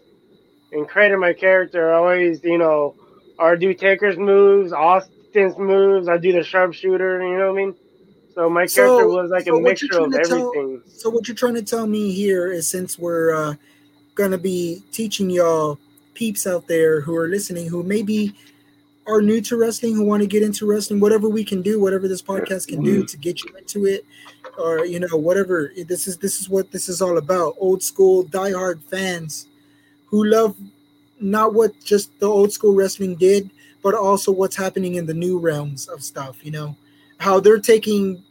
[0.72, 2.94] and created my character, I always, you know,
[3.38, 7.74] I do Taker's moves, Austin's moves, I do the sharpshooter, you know what I mean?
[8.34, 10.82] So my So- character was like so a mixture of to tell- everything.
[10.86, 13.54] So what you're trying to tell me here is since we're uh,
[14.14, 15.78] gonna be teaching y'all
[16.14, 18.34] peeps out there who are listening who maybe
[19.06, 22.06] are new to wrestling who want to get into wrestling whatever we can do whatever
[22.06, 23.06] this podcast can do mm-hmm.
[23.06, 24.04] to get you into it
[24.58, 27.54] or you know whatever this is this is what this is all about.
[27.58, 29.46] Old school diehard fans
[30.06, 30.56] who love
[31.20, 33.50] not what just the old school wrestling did
[33.82, 36.76] but also what's happening in the new realms of stuff you know?
[37.18, 38.22] How they're taking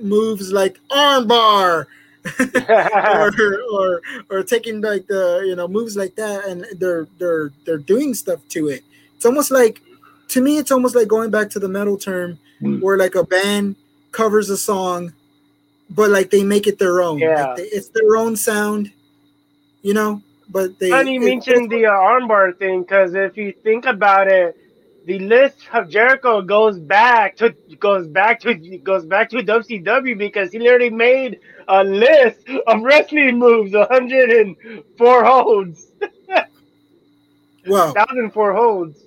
[0.00, 1.86] moves like armbar
[2.68, 7.78] or, or or taking like the you know moves like that and they're they're they're
[7.78, 8.82] doing stuff to it.
[9.14, 9.80] It's almost like
[10.28, 12.38] to me it's almost like going back to the metal term
[12.80, 13.76] where like a band
[14.12, 15.12] covers a song
[15.90, 17.18] but like they make it their own.
[17.18, 17.48] Yeah.
[17.48, 18.92] like they, it's their own sound
[19.86, 20.20] you know?
[20.48, 24.56] But they Funny mentioned the uh, armbar thing because if you think about it,
[25.06, 30.50] the list of Jericho goes back to goes back to goes back to WCW because
[30.50, 31.38] he literally made
[31.68, 35.86] a list of wrestling moves, 104 holds,
[37.66, 38.98] wow 1004 holds.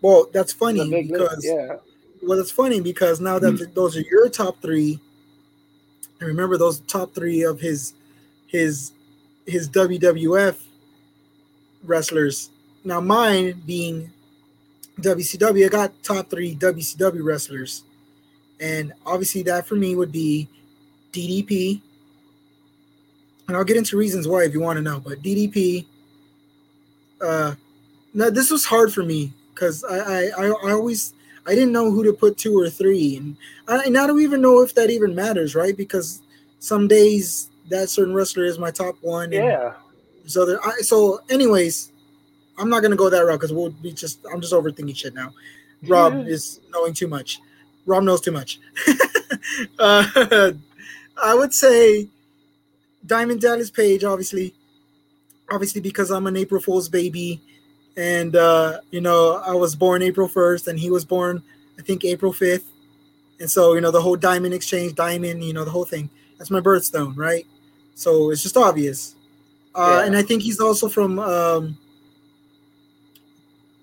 [0.00, 1.76] well that's funny big list, because yeah.
[2.22, 3.56] well it's funny because now that hmm.
[3.58, 4.98] th- those are your top three
[6.18, 7.92] and remember those top three of his
[8.46, 8.92] his
[9.46, 10.56] his wwf
[11.84, 12.50] wrestlers
[12.84, 14.10] now mine being
[15.00, 17.84] wcw i got top three wcw wrestlers
[18.60, 20.48] and obviously that for me would be
[21.12, 21.80] ddp
[23.48, 25.86] and i'll get into reasons why if you want to know but ddp
[27.20, 27.54] uh
[28.14, 31.14] now this was hard for me because I, I I always
[31.46, 33.36] I didn't know who to put two or three, and
[33.68, 35.76] I, and I don't even know if that even matters, right?
[35.76, 36.22] Because
[36.58, 39.32] some days that certain wrestler is my top one.
[39.32, 39.74] and Yeah.
[40.26, 41.92] So there, I, so anyways,
[42.58, 45.32] I'm not gonna go that route because we'll be just I'm just overthinking shit now.
[45.86, 47.40] Rob is knowing too much.
[47.84, 48.58] Rob knows too much.
[49.78, 50.52] uh,
[51.22, 52.08] I would say
[53.04, 54.54] Diamond Dallas Page, obviously,
[55.50, 57.40] obviously because I'm an April Fool's baby,
[57.96, 61.42] and uh, you know I was born April 1st, and he was born
[61.78, 62.64] I think April 5th,
[63.38, 66.10] and so you know the whole Diamond Exchange, Diamond, you know the whole thing.
[66.38, 67.46] That's my birthstone, right?
[67.94, 69.14] So it's just obvious.
[69.74, 70.06] Uh, Yeah.
[70.06, 71.18] And I think he's also from.
[71.18, 71.78] Um,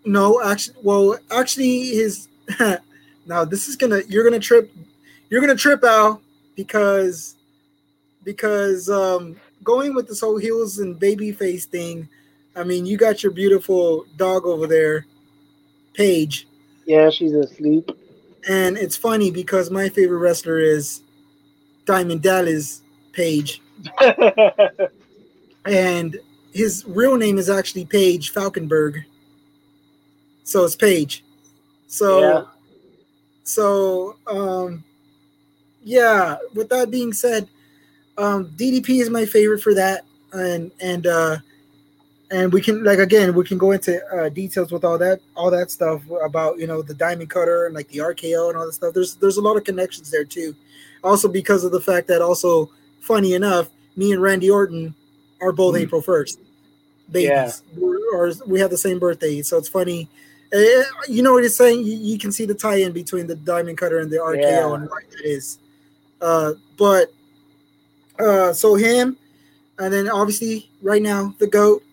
[0.05, 2.27] no, actually, well, actually, his.
[3.25, 4.71] now this is gonna you're gonna trip,
[5.29, 6.21] you're gonna trip out
[6.55, 7.35] because
[8.23, 12.07] because um going with this whole heels and baby face thing.
[12.55, 15.05] I mean, you got your beautiful dog over there,
[15.95, 16.47] Paige,
[16.85, 17.89] Yeah, she's asleep.
[18.47, 21.01] and it's funny because my favorite wrestler is
[21.85, 22.81] Diamond Dallas
[23.13, 23.61] Page,
[25.65, 26.17] and
[26.53, 29.03] his real name is actually Paige Falkinburg.
[30.43, 31.23] So it's Paige.
[31.87, 32.43] So Yeah.
[33.43, 34.83] so um
[35.83, 37.47] yeah, with that being said,
[38.17, 41.37] um DDP is my favorite for that and and uh
[42.31, 45.51] and we can like again we can go into uh details with all that all
[45.51, 48.73] that stuff about you know the diamond cutter and like the RKO and all that
[48.73, 48.93] stuff.
[48.93, 50.55] There's there's a lot of connections there too.
[51.03, 52.69] Also because of the fact that also
[53.01, 54.95] funny enough, me and Randy Orton
[55.41, 55.81] are both Mm.
[55.81, 56.37] April 1st.
[57.11, 57.29] Babies.
[57.29, 57.51] Yeah.
[57.77, 59.41] We're- Or we have the same birthday.
[59.41, 60.07] So it's funny.
[60.53, 61.83] Eh, you know what it's saying?
[61.83, 64.73] You, you can see the tie-in between the diamond cutter and the RKO Yeah.
[64.75, 65.57] and why that is.
[66.21, 67.11] Uh, but
[68.19, 69.17] uh, so him,
[69.79, 71.83] and then obviously right now the goat,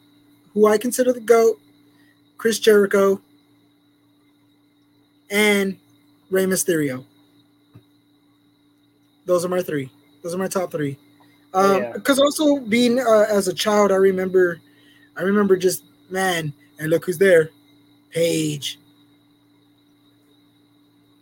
[0.52, 1.58] who I consider the goat,
[2.36, 3.20] Chris Jericho,
[5.30, 5.76] and
[6.30, 7.04] Rey Mysterio.
[9.24, 9.90] Those are my three.
[10.22, 10.98] Those are my top three.
[11.54, 11.92] Um, Yeah.
[11.92, 14.60] Because also being uh, as a child, I remember,
[15.16, 17.50] I remember just man, and look who's there,
[18.10, 18.78] Paige.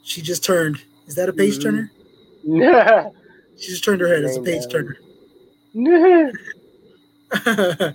[0.02, 0.82] She just turned.
[1.06, 1.62] Is that a page Mhm.
[1.62, 1.92] turner?
[2.42, 3.10] Yeah.
[3.58, 4.96] She just turned her head as a page turner.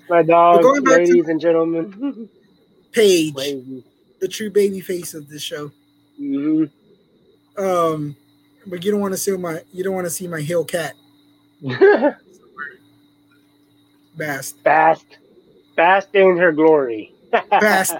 [0.10, 2.30] My dog, ladies and gentlemen.
[2.92, 3.84] Paige, Crazy.
[4.20, 5.72] the true baby face of this show.
[6.18, 6.66] hmm
[7.58, 8.16] Um,
[8.68, 10.96] but you don't want to see my you don't want to see my hill cat
[14.18, 14.58] Bast.
[14.64, 15.06] Fast.
[15.76, 17.14] Fast in her glory.
[17.32, 17.96] Bast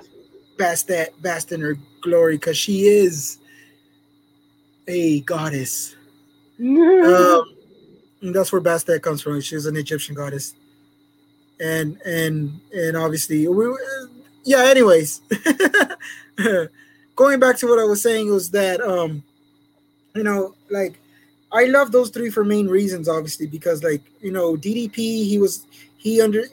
[0.64, 3.38] Bast that Bast in her glory because she is
[4.88, 5.96] a goddess.
[6.60, 7.58] Um,
[8.22, 9.42] and that's where Bastet comes from.
[9.42, 10.54] She's an Egyptian goddess,
[11.60, 13.66] and and and obviously, we,
[14.46, 14.60] yeah.
[14.60, 15.22] Anyways,
[17.18, 19.24] going back to what I was saying was that um,
[20.16, 21.00] you know, like
[21.52, 25.66] I love those three for main reasons, obviously, because like you know, DDP, he was
[25.98, 26.46] he under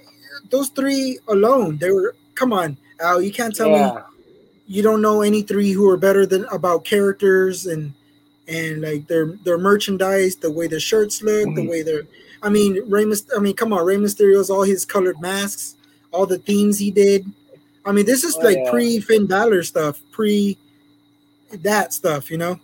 [0.50, 1.78] those three alone.
[1.78, 3.20] They were come on, Al.
[3.22, 4.01] You can't tell me
[4.66, 7.92] you don't know any three who are better than about characters and
[8.48, 11.70] and like their their merchandise, the way their shirts look, the Mhm.
[11.70, 12.03] way they're.
[12.42, 13.05] I mean, Rey
[13.36, 15.76] I mean, come on, Rey Mysterio's all his colored masks,
[16.12, 17.26] all the themes he did.
[17.84, 18.70] I mean, this is Oh, like yeah.
[18.70, 20.57] pre Finn Balor stuff, pre
[21.62, 22.59] that stuff, you know.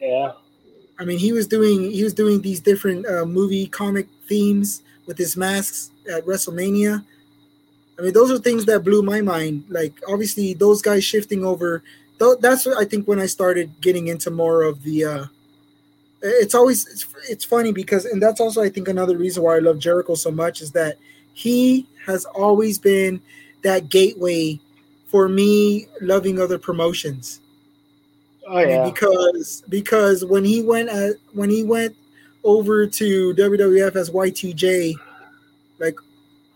[0.00, 0.32] Yeah.
[0.98, 5.18] I mean, he was doing he was doing these different uh, movie comic themes with
[5.18, 7.04] his masks at WrestleMania.
[7.98, 9.64] I mean, those are things that blew my mind.
[9.68, 11.82] Like, obviously, those guys shifting over.
[12.18, 15.04] Though that's what I think when I started getting into more of the.
[15.04, 15.24] uh
[16.22, 19.60] It's always it's, it's funny because, and that's also I think another reason why I
[19.60, 20.96] love Jericho so much is that
[21.32, 23.20] he has always been
[23.62, 24.60] that gateway
[25.06, 27.40] for me loving other promotions.
[28.46, 28.90] Oh I mean, yeah.
[28.90, 31.96] because because when he went at when he went
[32.44, 35.07] over to WWF as Y2J, like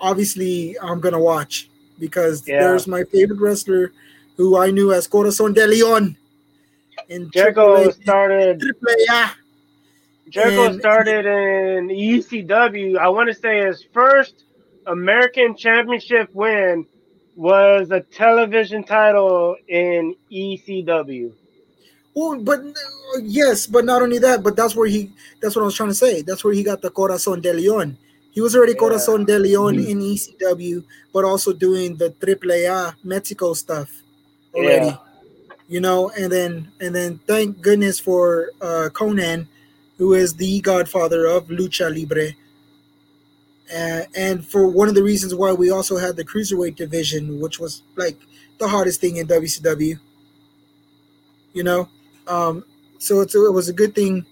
[0.03, 2.61] obviously I'm gonna watch because Yeah.
[2.61, 3.93] there's my favorite wrestler
[4.37, 6.17] who I knew as Corazon de Leon.
[7.09, 8.61] In Jericho AAA started.
[8.61, 9.31] AAA.
[10.29, 12.97] Jericho and- started in ECW.
[12.99, 14.45] I want to say his first
[14.87, 16.87] American Championship win
[17.37, 21.33] was a television title in ECW.
[22.15, 22.61] Well, but
[23.23, 25.13] yes, but not only that, but that's where he.
[25.41, 26.21] That's what I was trying to say.
[26.23, 27.97] That's where he got the Corazon de Leon.
[28.33, 28.79] He was already Yeah.
[28.79, 29.89] Corazon de Leon Mhm.
[29.89, 34.03] in ECW, but also doing the AAA Mexico stuff
[34.55, 34.87] already.
[34.87, 34.97] Yeah.
[35.69, 39.47] You know, and then and then thank goodness for uh, Konnan,
[39.99, 42.35] who is the godfather of lucha libre.
[43.75, 47.59] Uh, and for one of the reasons why we also had the cruiserweight division, which
[47.59, 48.19] was like
[48.59, 49.99] the hardest thing in WCW.
[51.55, 51.89] You know,
[52.27, 52.65] um,
[52.99, 54.27] so it's, it was a good thing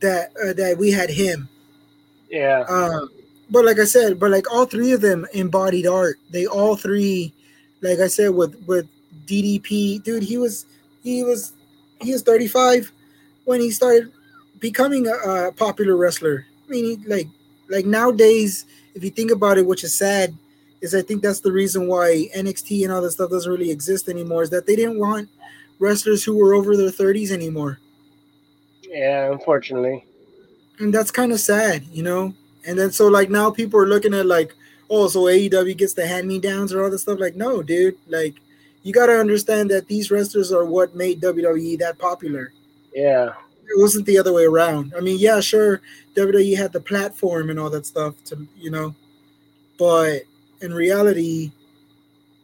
[0.00, 1.48] that uh, that we had him.
[2.30, 2.64] Yeah.
[2.68, 3.06] Uh,
[3.50, 6.18] but like I said, but like all three of them embodied art.
[6.30, 7.32] They all three,
[7.80, 8.86] like I said, with with
[9.26, 10.66] DDP, dude, he was
[11.02, 11.52] he was
[12.00, 12.92] he was 35
[13.44, 14.12] when he started
[14.60, 16.46] becoming a, a popular wrestler.
[16.66, 17.28] I mean, he, like
[17.68, 20.34] like nowadays, if you think about it, which is sad,
[20.80, 24.08] is I think that's the reason why NXT and all that stuff doesn't really exist
[24.08, 24.42] anymore.
[24.42, 25.28] Is that they didn't want
[25.78, 27.78] wrestlers who were over their 30s anymore.
[28.82, 30.04] Yeah, unfortunately.
[30.78, 32.34] And that's kind of sad, you know.
[32.66, 34.54] And then so like now people are looking at like,
[34.90, 37.20] oh, so AEW gets the hand me downs or all this stuff.
[37.20, 37.96] Like, no, dude.
[38.06, 38.34] Like,
[38.82, 42.52] you got to understand that these wrestlers are what made WWE that popular.
[42.94, 43.32] Yeah.
[43.64, 44.94] It wasn't the other way around.
[44.96, 45.82] I mean, yeah, sure,
[46.14, 48.94] WWE had the platform and all that stuff to, you know,
[49.78, 50.22] but
[50.62, 51.52] in reality,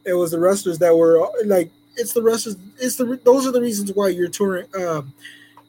[0.05, 2.57] it was the wrestlers that were like, it's the wrestlers.
[2.77, 4.67] It's the those are the reasons why you're touring.
[4.75, 5.13] Um,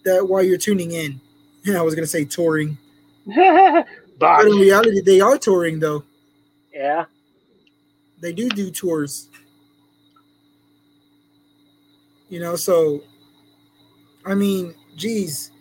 [0.04, 1.20] that why you're tuning in.
[1.74, 2.76] I was gonna say touring,
[3.26, 6.04] but in reality, they are touring though.
[6.72, 7.06] Yeah,
[8.20, 9.28] they do do tours.
[12.28, 13.02] You know, so
[14.26, 15.52] I mean, geez.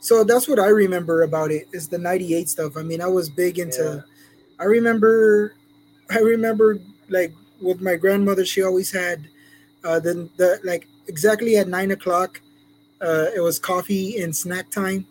[0.00, 2.76] So that's what I remember about it is the 98 stuff.
[2.76, 4.14] I mean, I was big into yeah.
[4.58, 5.54] I remember
[6.10, 9.28] I remember like with my grandmother, she always had
[9.84, 12.40] uh the, the like exactly at nine o'clock,
[13.00, 15.06] uh it was coffee and snack time.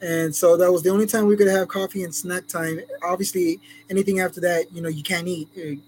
[0.00, 2.80] And so that was the only time we could have coffee and snack time.
[3.02, 5.48] Obviously, anything after that, you know, you can't eat.
[5.54, 5.80] You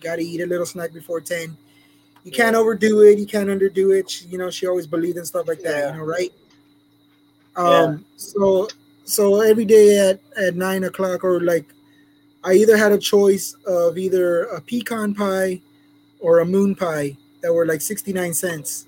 [0.00, 1.56] got to eat a little snack before 10
[2.24, 3.18] you can't overdo it.
[3.18, 4.10] You can't underdo it.
[4.10, 5.78] She, you know, she always believed in stuff like that.
[5.78, 5.92] Yeah.
[5.92, 6.32] You know, right?
[7.56, 7.92] Um.
[7.92, 7.96] Yeah.
[8.16, 8.68] So
[9.04, 11.66] so every day at at nine o'clock or like,
[12.44, 15.60] I either had a choice of either a pecan pie
[16.20, 18.86] or a moon pie that were like sixty nine cents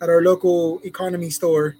[0.00, 1.76] at our local economy store,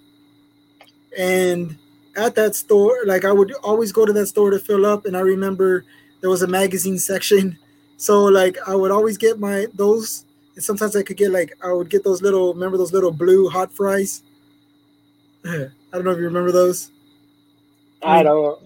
[1.17, 1.77] and
[2.15, 5.15] at that store, like I would always go to that store to fill up, and
[5.15, 5.85] I remember
[6.21, 7.57] there was a magazine section.
[8.01, 10.23] So like I would always get my those
[10.59, 13.47] and sometimes I could get like I would get those little remember those little blue
[13.47, 14.23] hot fries.
[15.45, 16.91] I don't know if you remember those.
[18.03, 18.59] I, don't.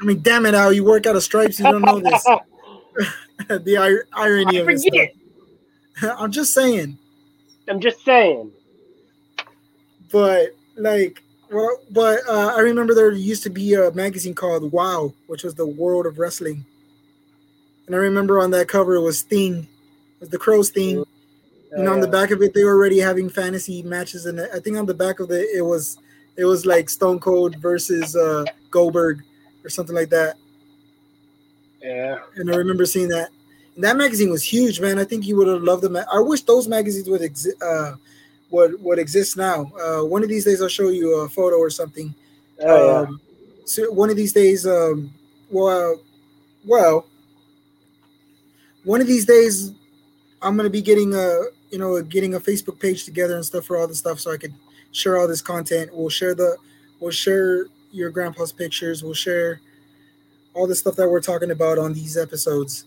[0.00, 0.72] I mean, damn it, Al!
[0.72, 2.24] You work out of stripes, you don't know this.
[3.48, 5.16] the irony I of it.
[6.02, 6.98] I'm just saying.
[7.68, 8.50] I'm just saying.
[10.10, 15.12] But like, well, but uh, I remember there used to be a magazine called Wow,
[15.26, 16.64] which was the World of Wrestling,
[17.86, 21.04] and I remember on that cover it was Sting, it was the Crow's thing,
[21.72, 24.76] and on the back of it, they were already having fantasy matches, and I think
[24.76, 25.98] on the back of it, it was
[26.36, 29.22] it was like Stone Cold versus uh, Goldberg
[29.64, 30.36] or something like that.
[31.82, 32.18] Yeah.
[32.36, 33.30] And I remember seeing that.
[33.74, 34.98] And that magazine was huge, man.
[34.98, 35.96] I think you would have loved them.
[35.96, 37.60] I wish those magazines would exist.
[37.62, 37.94] Uh,
[38.50, 39.72] would would exist now.
[39.80, 42.14] Uh, one of these days, I'll show you a photo or something.
[42.60, 43.62] Oh, um, yeah.
[43.64, 45.12] So one of these days, um,
[45.50, 46.00] well,
[46.64, 47.06] well,
[48.84, 49.72] one of these days,
[50.42, 53.76] I'm gonna be getting a you know getting a Facebook page together and stuff for
[53.76, 54.54] all the stuff so I could
[54.92, 55.90] share all this content.
[55.92, 56.56] We'll share the
[57.00, 59.02] we'll share your grandpa's pictures.
[59.02, 59.60] We'll share
[60.54, 62.86] all the stuff that we're talking about on these episodes,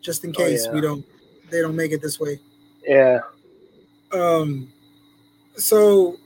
[0.00, 0.74] just in case oh, yeah.
[0.74, 1.04] we don't
[1.50, 2.40] they don't make it this way.
[2.86, 3.20] Yeah.
[4.12, 4.72] Um.
[5.56, 6.16] So,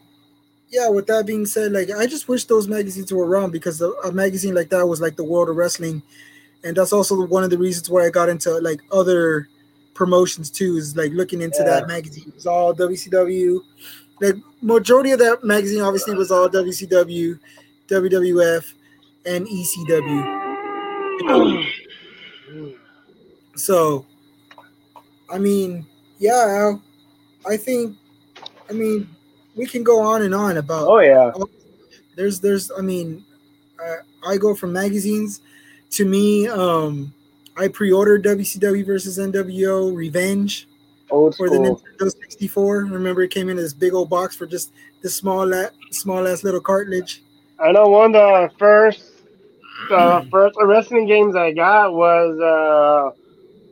[0.70, 0.88] yeah.
[0.88, 4.54] With that being said, like I just wish those magazines were around because a magazine
[4.54, 6.02] like that was like the world of wrestling,
[6.62, 9.48] and that's also one of the reasons why I got into like other
[9.94, 11.64] promotions too is like looking into yeah.
[11.80, 12.32] that magazine.
[12.34, 13.60] It's all WCW.
[14.20, 17.38] Like majority of that magazine obviously was all WCW,
[17.88, 18.72] WWF,
[19.26, 20.44] and ECW.
[23.56, 24.06] so,
[25.30, 25.86] I mean,
[26.18, 26.74] yeah,
[27.48, 27.96] I think,
[28.68, 29.08] I mean,
[29.54, 30.86] we can go on and on about.
[30.88, 31.32] Oh yeah.
[32.16, 33.24] There's, there's, I mean,
[33.84, 33.96] uh,
[34.26, 35.40] I go from magazines
[35.90, 36.46] to me.
[36.48, 37.12] Um,
[37.56, 40.68] I pre-ordered WCW versus NWO Revenge
[41.10, 42.84] old for the Nintendo 64.
[42.84, 45.52] Remember, it came in this big old box for just this small,
[45.90, 47.22] small ass little cartridge.
[47.58, 49.04] I know one of the first,
[49.90, 53.16] uh, first wrestling games I got was uh,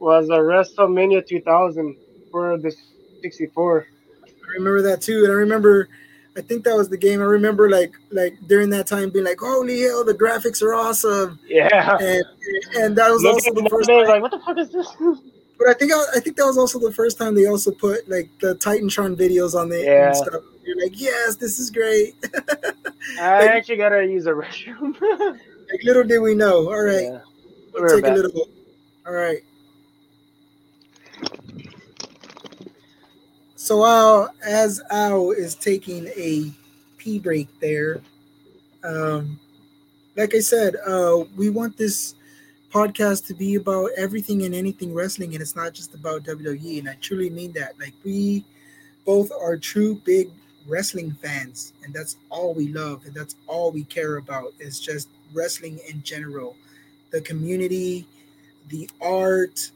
[0.00, 1.96] was a WrestleMania 2000
[2.30, 2.74] for the
[3.22, 3.86] 64.
[4.52, 5.88] I remember that too, and I remember
[6.36, 7.20] I think that was the game.
[7.20, 11.38] I remember like like during that time being like, "Holy hell, the graphics are awesome!"
[11.46, 12.24] Yeah, and
[12.76, 13.88] and that was also the first.
[13.88, 14.06] Time.
[14.06, 14.88] Like, what the fuck is this?
[15.58, 18.08] But I think I, I, think that was also the first time they also put
[18.08, 20.06] like the Titantron videos on there yeah.
[20.08, 20.42] and stuff.
[20.64, 22.16] You're like, yes, this is great.
[23.20, 24.96] I like, actually gotta use a restroom.
[25.70, 26.68] Like, little did we know.
[26.68, 27.04] All right.
[27.04, 27.20] Yeah.
[27.72, 28.12] We'll take back.
[28.12, 28.48] a little.
[29.06, 29.42] All right.
[33.62, 36.50] So Al, as Al is taking a
[36.98, 38.00] pee break there,
[38.82, 39.38] um,
[40.16, 42.16] like I said, uh, we want this
[42.74, 46.80] podcast to be about everything and anything wrestling, and it's not just about WWE.
[46.80, 47.78] And I truly mean that.
[47.78, 48.44] Like we
[49.06, 50.30] both are true big
[50.66, 55.08] wrestling fans, and that's all we love, and that's all we care about is just
[55.32, 56.56] wrestling in general,
[57.12, 58.08] the community,
[58.70, 59.70] the art,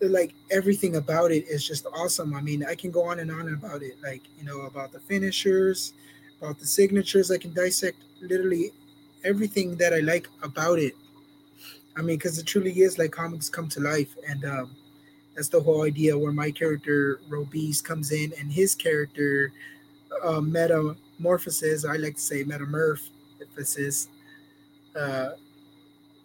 [0.00, 2.34] like everything about it is just awesome.
[2.34, 5.00] I mean, I can go on and on about it, like you know, about the
[5.00, 5.92] finishers,
[6.40, 7.30] about the signatures.
[7.30, 8.72] I can dissect literally
[9.24, 10.94] everything that I like about it.
[11.96, 14.76] I mean, because it truly is like comics come to life, and um,
[15.34, 19.52] that's the whole idea where my character Robes comes in, and his character
[20.22, 24.08] uh, Metamorphosis, I like to say Metamorphosis,
[24.94, 25.30] uh,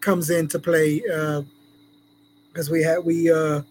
[0.00, 1.02] comes into play
[2.52, 3.62] because we had we uh,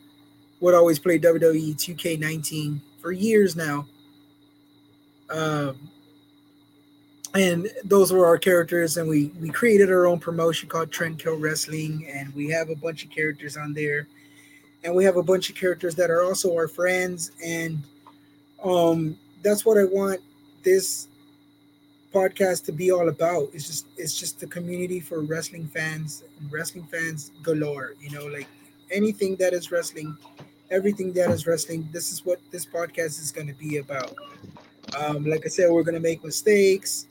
[0.60, 3.86] would always play WWE 2K19 for years now.
[5.30, 5.78] Um,
[7.34, 11.38] and those were our characters and we we created our own promotion called trend kill
[11.38, 14.08] wrestling and we have a bunch of characters on there
[14.84, 17.82] and we have a bunch of characters that are also our friends and
[18.66, 20.20] um that's what i want
[20.64, 21.08] this
[22.14, 26.52] podcast to be all about it's just it's just the community for wrestling fans and
[26.52, 28.48] wrestling fans galore you know like
[28.92, 30.16] anything that is wrestling
[30.70, 34.14] everything that is wrestling this is what this podcast is going to be about
[34.98, 37.08] um, like i said we're going to make mistakes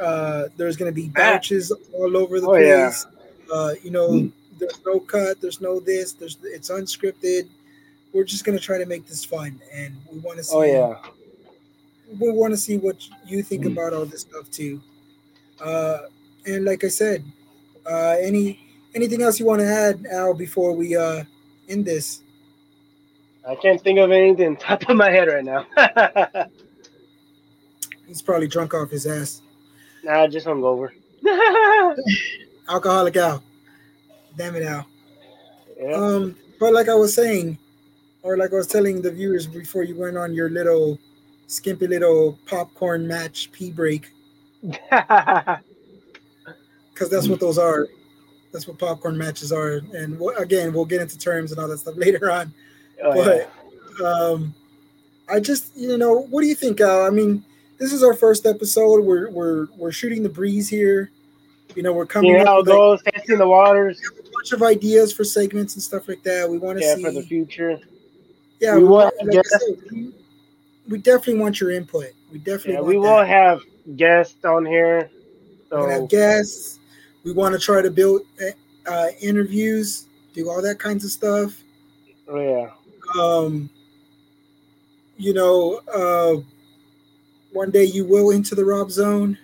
[0.00, 2.88] uh, there's going to be batches all over the Oh, yeah.
[2.90, 3.06] place.
[3.50, 7.48] Uh, you know, there's no cut, there's no this, there's it's unscripted.
[8.12, 10.54] We're just going to try to make this fun, and we want to see.
[10.54, 10.96] Oh yeah.
[12.20, 14.82] we want to see what you think about all this stuff too.
[15.64, 15.98] Uh,
[16.44, 17.24] and like I said,
[17.90, 18.65] uh, any
[18.96, 21.22] anything else you want to add, Al, before we uh,
[21.68, 22.22] end this?
[23.46, 25.66] I can't think of anything top of my head right now.
[28.06, 29.42] He's probably drunk off his ass.
[30.02, 30.90] nah, just hungover.
[32.68, 33.42] Alcoholic Al.
[34.36, 34.86] Damn it, Al.
[35.78, 35.92] yeah.
[35.92, 37.58] Um, but like I was saying,
[38.22, 40.98] or like I was telling the viewers before you went on your little
[41.46, 44.10] skimpy little popcorn match pee break,
[44.62, 45.60] because
[47.10, 47.86] that's what those are.
[48.56, 49.82] That's what popcorn matches are.
[49.92, 52.54] And again, we'll get into terms and all that stuff later on.
[53.04, 53.44] Oh, yeah.
[53.98, 54.54] but um,
[55.28, 57.02] I just, you know, what do you think, Al?
[57.04, 57.44] I mean,
[57.78, 59.04] this is our first episode.
[59.04, 61.10] We're we're we're shooting the breeze here.
[61.74, 64.00] You know, we're coming Seeing up how it with like, goes, testing the waters.
[64.18, 66.48] a bunch of ideas for segments and stuff like that.
[66.48, 67.78] We want to Yeah, see for the future.
[68.60, 69.50] Yeah, We we, want, like guests.
[69.50, 70.14] said, we,
[70.88, 72.06] we definitely want your input.
[72.32, 73.00] We definitely Yeah, want we that.
[73.00, 73.60] will have
[73.96, 75.10] guests on here.
[75.68, 76.78] So have guests.
[77.26, 78.22] We want to try to build
[78.86, 81.60] uh, interviews, do all that kinds of stuff.
[82.28, 82.70] oh, yeah.
[83.20, 83.68] Um,
[85.16, 86.36] you know, uh,
[87.52, 89.36] one day you will into the Rob Zone.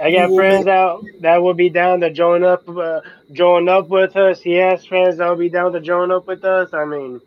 [0.00, 3.00] I got friends make- out that will be down to join up, uh,
[3.32, 4.40] join up with us.
[4.40, 6.72] He has friends that will be down to join up with us.
[6.72, 7.20] I mean,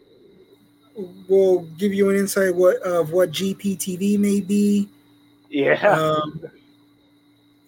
[1.29, 4.89] We'll give you an insight what of what GPTV may be.
[5.49, 6.41] yeah, um,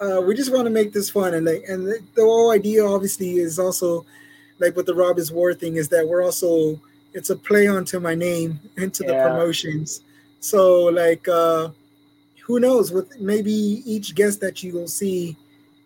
[0.04, 2.86] uh, we just want to make this fun and like and the, the whole idea
[2.86, 4.06] obviously is also
[4.60, 6.80] like with the Rob is War thing is that we're also
[7.14, 10.02] it's a play onto my name into the promotions.
[10.40, 10.62] So
[11.04, 11.70] like uh
[12.46, 13.54] who knows with maybe
[13.94, 15.38] each guest that you will see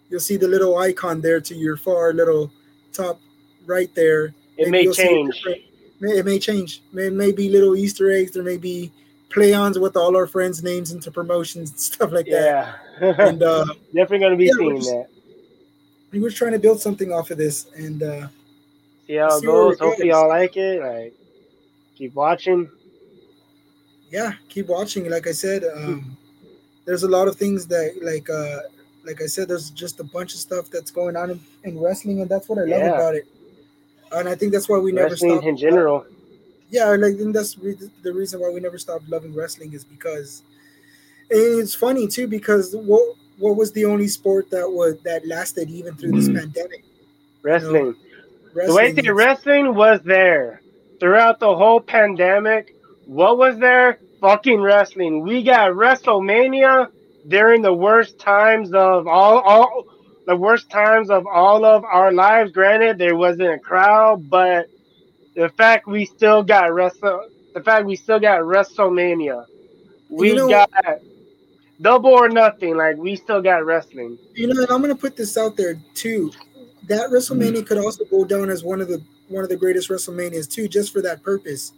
[0.10, 2.52] you'll see the little icon there to your far little
[2.94, 3.20] top
[3.66, 4.34] right there.
[4.58, 5.44] it Maybe may change.
[6.00, 6.82] may- It may change.
[6.94, 8.32] May, may be little Easter eggs.
[8.32, 8.92] There may be
[9.30, 12.76] play-ons with all our friends' names into promotions and stuff like that.
[13.02, 15.08] Yeah, And uh, definitely gonna be yeah, seeing just- that.
[16.12, 18.28] we were trying to build something off of this, and uh,
[19.08, 19.80] See how it goes.
[19.80, 20.82] Hopefully, y'all like it.
[20.82, 21.14] Like,
[21.96, 22.70] keep watching.
[24.10, 25.10] yeah, keep watching.
[25.10, 26.18] Like I said, um,
[26.86, 28.60] there's a lot of things that, like, uh,
[29.06, 32.20] like I said, there's just a bunch of stuff that's going on in, in wrestling,
[32.22, 32.96] and that's what I love Yeah.
[32.96, 33.28] about it.
[34.12, 36.06] And I think that's why we never Wrestling in general.
[36.70, 40.44] Yeah, like and that's re- the reason why we never stopped loving wrestling is because
[41.30, 45.70] and it's funny too because what what was the only sport that was that lasted
[45.70, 46.40] even through this mm.
[46.40, 46.84] pandemic?
[47.42, 47.96] Wrestling.
[48.54, 48.96] the way Wrestling.
[48.96, 50.62] the wrestling was there
[51.00, 52.76] throughout the whole pandemic.
[53.06, 54.00] What was there?
[54.20, 55.22] Fucking wrestling.
[55.22, 56.90] We got WrestleMania
[57.28, 59.86] during the worst times of all, all
[60.26, 62.52] the worst times of all of our lives.
[62.52, 64.70] Granted, there wasn't a crowd, but
[65.38, 69.46] the fact we still got Wrestle, the fact we still got WrestleMania.
[70.10, 70.70] We You know- got
[71.80, 72.76] double or nothing.
[72.76, 74.18] Like we still got wrestling.
[74.34, 76.32] You know, and I'm gonna put this out there too.
[76.88, 80.50] That WrestleMania could also go down as one of the one of the greatest WrestleManias
[80.50, 81.74] too, just for that purpose,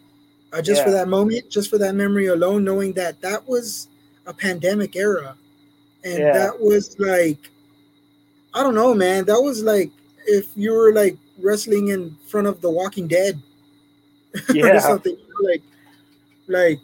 [0.54, 3.90] uh, just for that moment, just for that memory alone, knowing that that was
[4.26, 5.36] a pandemic era,
[6.06, 6.32] and Yeah.
[6.32, 7.40] that was like,
[8.54, 9.26] I don't know, man.
[9.26, 9.92] That was like
[10.28, 13.42] if you were like wrestling in front of The Walking Dead
[14.50, 14.80] or Yeah.
[14.80, 15.62] something like,
[16.48, 16.80] like,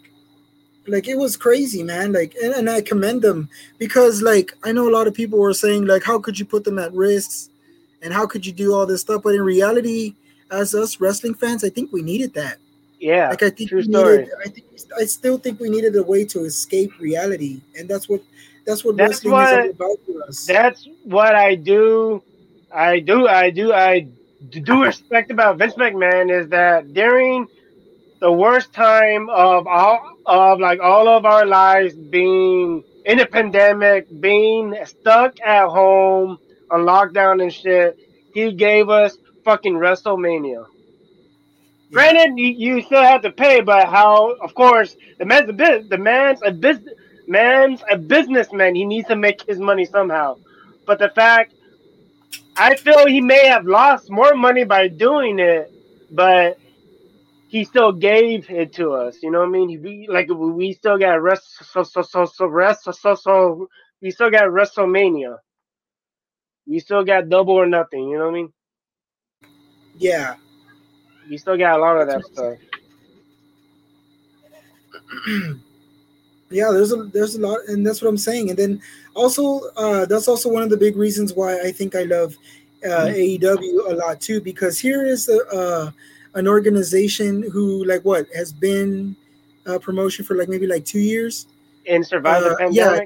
[0.87, 2.13] like it was crazy, man.
[2.13, 5.53] Like, and, and I commend them because, like, I know a lot of people were
[5.53, 7.49] saying, like, how could you put them at risk,
[8.01, 9.23] and how could you do all this stuff?
[9.23, 10.15] But in reality,
[10.51, 12.57] as us wrestling fans, I think we needed that.
[12.99, 14.17] Yeah, Like, I think we story.
[14.19, 14.33] needed.
[14.45, 14.65] I think
[14.99, 18.21] I still think we needed a way to escape reality, and that's what
[18.65, 20.45] that's what That's wrestling is all about for us.
[20.47, 22.23] that's what I do.
[22.71, 23.27] I do.
[23.27, 23.73] I do.
[23.73, 24.07] I
[24.49, 27.47] do respect about Vince McMahon is that during
[28.19, 34.07] the worst time of all of like all of our lives being in a pandemic,
[34.21, 36.37] being stuck at home
[36.71, 37.97] on lockdown and shit,
[38.33, 40.65] he gave us fucking WrestleMania.
[41.91, 44.33] Granted, you, you still have to pay, but how?
[44.41, 45.89] Of course, the man's a bit.
[45.89, 46.93] The man's a business.
[47.27, 48.75] Man's a businessman.
[48.75, 50.37] He needs to make his money somehow.
[50.85, 51.53] But the fact,
[52.57, 55.71] I feel he may have lost more money by doing it,
[56.11, 56.59] but
[57.47, 59.19] he still gave it to us.
[59.23, 59.81] You know what I mean?
[59.81, 61.45] We like we still got rest.
[61.71, 62.85] So so so so rest.
[62.85, 63.67] So so, so
[64.01, 65.37] we still got WrestleMania.
[66.67, 68.09] We still got double or nothing.
[68.09, 68.53] You know what I mean?
[69.97, 70.35] Yeah,
[71.29, 72.57] We still got a lot of that stuff.
[76.55, 76.71] yeah.
[76.71, 78.49] There's a there's a lot, and that's what I'm saying.
[78.49, 78.81] And then
[79.13, 82.35] also, uh, that's also one of the big reasons why I think I love
[82.83, 85.91] uh, AEW a lot too, because here is a uh,
[86.35, 89.15] an organization who like what has been
[89.65, 91.47] a promotion for like maybe like two years.
[91.87, 93.01] And survive the Uh, yeah.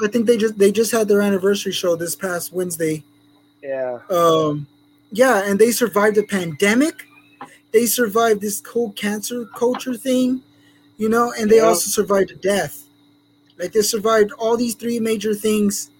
[0.00, 3.02] I think they just they just had their anniversary show this past Wednesday.
[3.62, 3.98] Yeah.
[4.10, 4.66] Um,
[5.10, 7.06] yeah, and they survived a pandemic.
[7.72, 10.42] They survived this whole cancer culture thing,
[10.98, 11.62] you know, and they Yeah.
[11.62, 12.84] also survived death.
[13.58, 15.90] Like they survived all these three major things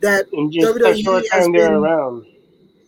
[0.00, 2.26] that WWE has been- around.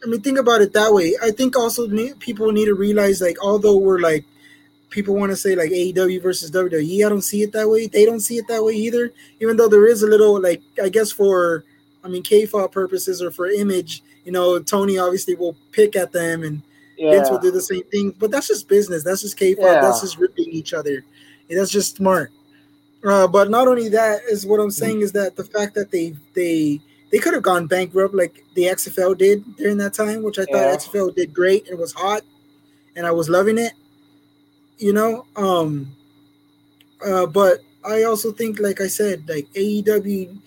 [0.03, 1.17] I mean, think about it that way.
[1.23, 1.89] I think also
[2.21, 4.25] people need to realize, like, although we're like,
[4.91, 7.87] people want to say like AEW versus WWE, I don't see it that way.
[7.87, 9.13] They don't see it that way either.
[9.41, 11.65] Even though there is a little, like, I guess for,
[12.05, 16.43] I mean, kayfabe purposes or for image, you know, Tony obviously will pick at them
[16.43, 16.61] and
[16.99, 18.15] Vince will do the same thing.
[18.19, 19.03] But that's just business.
[19.05, 19.57] That's just kayfabe.
[19.59, 19.81] Yeah.
[19.81, 21.03] That's just ripping each other.
[21.49, 22.31] And that's just smart.
[23.05, 26.15] Uh, but not only that is what I'm saying is that the fact that they
[26.35, 26.81] they
[27.13, 30.67] they could have gone bankrupt like the XFL did during that time, which I thought
[30.67, 30.75] Yeah.
[30.77, 31.67] XFL did great.
[31.69, 32.23] It was hot,
[32.97, 33.73] and I was loving it.
[34.79, 35.95] You know, um,
[37.05, 40.39] uh, but I also think, like I said, like AEW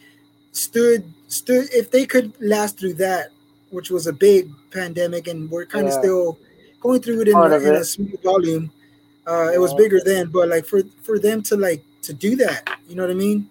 [0.52, 3.30] stood stood if they could last through that,
[3.70, 6.00] which was a big pandemic, and we're kind of Yeah.
[6.00, 6.40] still
[6.82, 8.72] going through it in, Part a, a small volume.
[9.28, 12.70] Uh, It was bigger then, but like for for them to like to do that,
[12.88, 13.50] you know what I mean?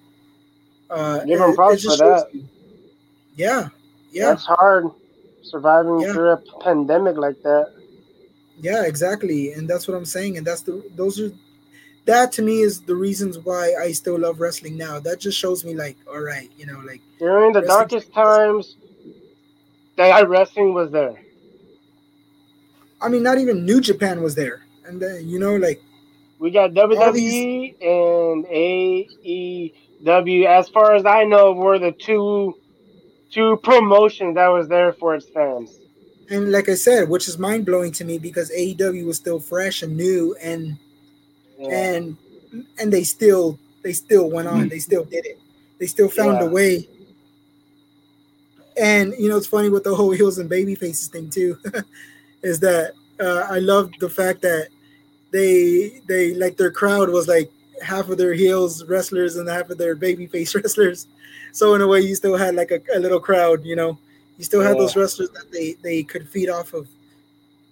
[0.88, 2.28] Uh, Give 'em it- it props for that.
[2.32, 2.44] you-
[3.36, 3.68] Yeah,
[4.10, 4.86] yeah, That's hard.
[5.42, 6.12] Surviving Yeah.
[6.12, 7.72] through a pandemic like that.
[8.60, 11.30] yeah, exactly, and that's what I'm saying, and that's the those are
[12.06, 14.98] that to me is the reasons why I still love wrestling now.
[15.00, 18.76] That just shows me like, all right, you know, like During the darkest times,
[19.96, 21.16] that wrestling was there.
[23.00, 25.82] I mean, not even New Japan was there, and then you know, like
[26.38, 30.46] We got WWE and AEW.
[30.46, 32.54] As far as I know, were the two
[33.30, 35.80] two promotions that was there for its fans.
[36.30, 39.82] and like I said, which is mind blowing to me because AEW was still fresh
[39.82, 40.76] and new, and
[41.58, 41.68] Yeah.
[41.70, 42.16] and
[42.78, 44.68] and they still they still went on.
[44.68, 45.38] They still did it.
[45.78, 46.46] They still found Yeah.
[46.46, 46.88] a way.
[48.78, 51.56] And you know, it's funny with the whole heels and baby faces thing too,
[52.42, 54.68] is that uh, I love the fact that
[55.30, 57.50] they they like their crowd was like
[57.82, 61.06] half of their heels wrestlers and half of their baby face wrestlers.
[61.52, 63.64] So in a way, you still had like a, a little crowd.
[63.64, 63.98] You know,
[64.38, 64.82] you still had Yeah.
[64.82, 66.86] those wrestlers that they they could feed off of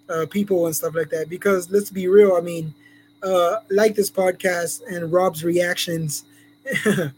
[0.08, 1.28] uh, people and stuff like that.
[1.28, 2.74] Because let's be real, I mean,
[3.22, 6.24] uh, like this podcast and Rob's reactions,
[6.86, 7.08] uh,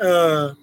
[0.00, 0.54] uh,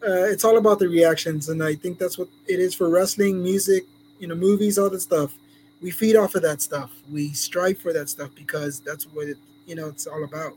[0.00, 3.84] it's all about the reactions, and I think that's what it is for wrestling, music,
[4.20, 5.36] you know, movies, all that stuff.
[5.80, 6.90] We feed off of that stuff.
[7.10, 10.54] We strive for that stuff because that's what it, you know, it's all about.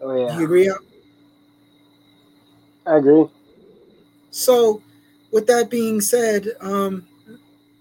[0.00, 0.72] Oh Do yeah, you agree?
[2.86, 3.26] I agree.
[4.30, 4.82] So,
[5.30, 7.06] with that being said, um,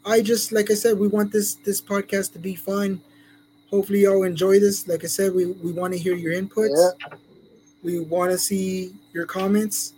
[0.06, 3.02] I just like I said, we want this this podcast to be fun.
[3.70, 4.88] Hopefully, y'all enjoy this.
[4.88, 6.94] Like I said, we we want to hear your inputs.
[7.84, 9.94] We want to see your comments.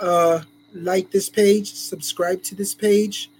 [0.00, 0.40] Uh,
[0.74, 3.30] like this page, subscribe to this page.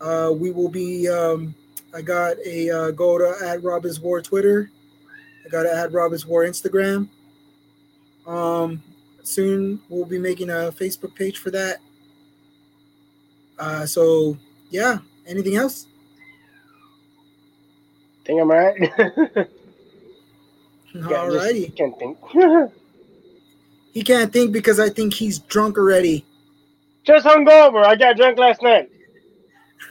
[0.00, 1.08] Uh, we will be.
[1.08, 1.54] Um,
[1.94, 4.70] I got a uh, go to at Robbins War Twitter.
[5.44, 7.08] I got to add Robbins War Instagram.
[8.26, 8.82] Um,
[9.22, 11.78] soon we'll be making a Facebook page for that.
[13.58, 14.36] Uh, so
[14.70, 14.98] yeah.
[15.26, 15.86] Anything else?
[18.24, 18.74] Think I'm right.
[20.94, 21.74] Alrighty.
[21.74, 22.18] Can't think.
[23.92, 26.24] he can't think because I think he's drunk already.
[27.04, 27.84] Just hungover.
[27.84, 28.90] I got drunk last night.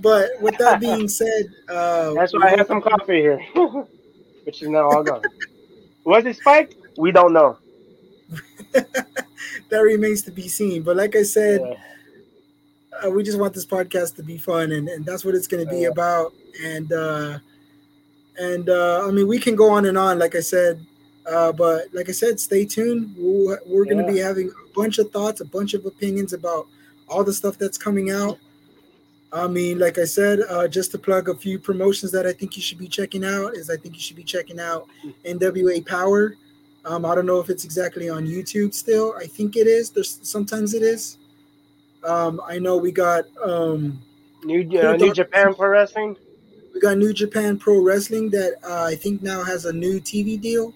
[0.00, 3.38] but with that being said, uh, that's why I had some coffee here,
[4.44, 5.22] which is now all gone.
[6.04, 6.74] Was it spiked?
[6.98, 7.58] We don't know.
[8.72, 10.82] that remains to be seen.
[10.82, 13.08] But like I said, yeah.
[13.08, 15.64] uh, we just want this podcast to be fun, and, and that's what it's going
[15.64, 15.88] to be yeah.
[15.88, 16.34] about.
[16.62, 17.38] And uh,
[18.36, 20.84] and uh, I mean, we can go on and on, like I said.
[21.26, 23.14] Uh, but like I said, stay tuned.
[23.16, 23.24] we
[23.66, 26.66] we are going to be having a bunch of thoughts, a bunch of opinions about
[27.08, 28.38] all the stuff that's coming out.
[29.32, 32.56] I mean, like I said, uh, just to plug a few promotions that I think
[32.56, 34.88] you should be checking out is I think you should be checking out
[35.24, 36.34] NWA Power.
[36.84, 39.14] Um, I don't know if it's exactly on YouTube still.
[39.18, 39.90] I think it is.
[39.90, 41.18] There's sometimes it is.
[42.02, 44.00] Um, I know we got um,
[44.42, 46.16] New uh, New Japan Pro Wrestling.
[46.74, 50.40] We got New Japan Pro Wrestling that uh, I think now has a new TV
[50.40, 50.74] deal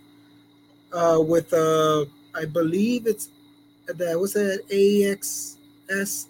[0.94, 2.04] uh, with uh,
[2.34, 3.28] I believe it's
[3.86, 5.56] that was that AXS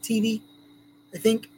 [0.02, 0.40] TV,
[1.14, 1.48] I think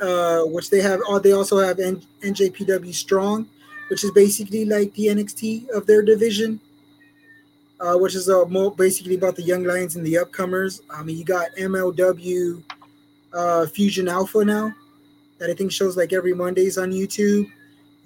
[0.00, 1.00] uh, which they have.
[1.08, 3.48] Uh, they also have N- NJPW Strong,
[3.90, 6.60] which is basically like the NXT of their division,
[7.80, 10.80] uh, which is uh, more basically about the young lions and the upcomers.
[10.90, 12.62] I mean, you got MLW
[13.32, 14.74] uh, Fusion Alpha now,
[15.38, 17.50] that I think shows like every Mondays on YouTube.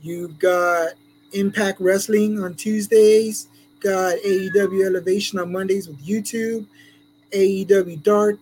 [0.03, 0.93] You've got
[1.33, 3.49] Impact Wrestling on Tuesdays.
[3.83, 6.67] Got AEW Elevation on Mondays with YouTube.
[7.33, 8.39] AEW Dark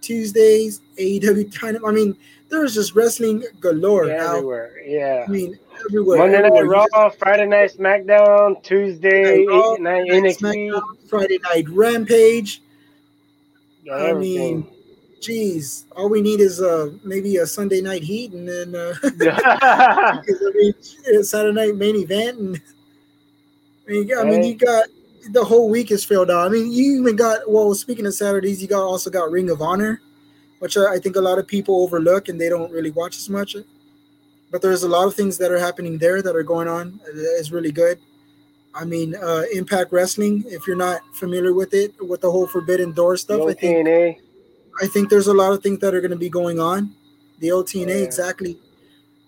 [0.00, 0.80] Tuesdays.
[0.98, 1.88] AEW Dynamite.
[1.88, 2.16] I mean,
[2.48, 4.10] there's just wrestling galore.
[4.10, 4.72] Everywhere.
[4.86, 5.24] Yeah.
[5.26, 6.18] I mean, everywhere.
[6.18, 6.64] Monday everywhere.
[6.64, 12.62] Night Raw, Friday Night SmackDown, Tuesday Raw, night NXT, Friday Night Rampage.
[13.82, 14.66] Yeah, I mean,
[15.20, 20.22] geez, all we need is uh maybe a Sunday Night Heat and then uh, I
[20.54, 20.74] mean,
[21.22, 22.60] Saturday Night Main Event and
[23.86, 24.86] I mean, I mean, you got
[25.30, 26.46] the whole week is filled out.
[26.46, 27.74] I mean, you even got well.
[27.74, 30.00] Speaking of Saturdays, you got also got Ring of Honor
[30.64, 33.54] which I think a lot of people overlook and they don't really watch as much.
[34.50, 36.98] But there's a lot of things that are happening there that are going on.
[37.06, 37.98] It's really good.
[38.74, 40.42] I mean, uh, Impact Wrestling.
[40.46, 44.16] If you're not familiar with it, with the whole Forbidden Door stuff, I think TNA.
[44.80, 46.94] I think there's a lot of things that are going to be going on.
[47.40, 47.96] The OTNA, yeah.
[47.96, 48.58] exactly.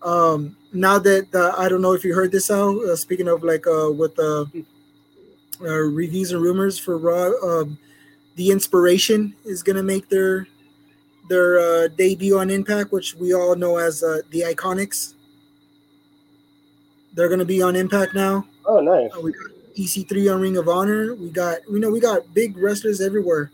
[0.01, 2.77] Um, now that uh, I don't know if you heard this out.
[2.83, 4.45] Uh, speaking of like uh, with uh,
[5.61, 7.77] uh, reviews and rumors for Raw, um,
[8.35, 10.47] the Inspiration is going to make their
[11.29, 15.13] their uh, debut on Impact, which we all know as uh, the Iconics.
[17.13, 18.47] They're going to be on Impact now.
[18.65, 19.09] Oh, nice.
[19.15, 21.15] Uh, we got EC3 on Ring of Honor.
[21.15, 23.51] We got, you know, we got big wrestlers everywhere.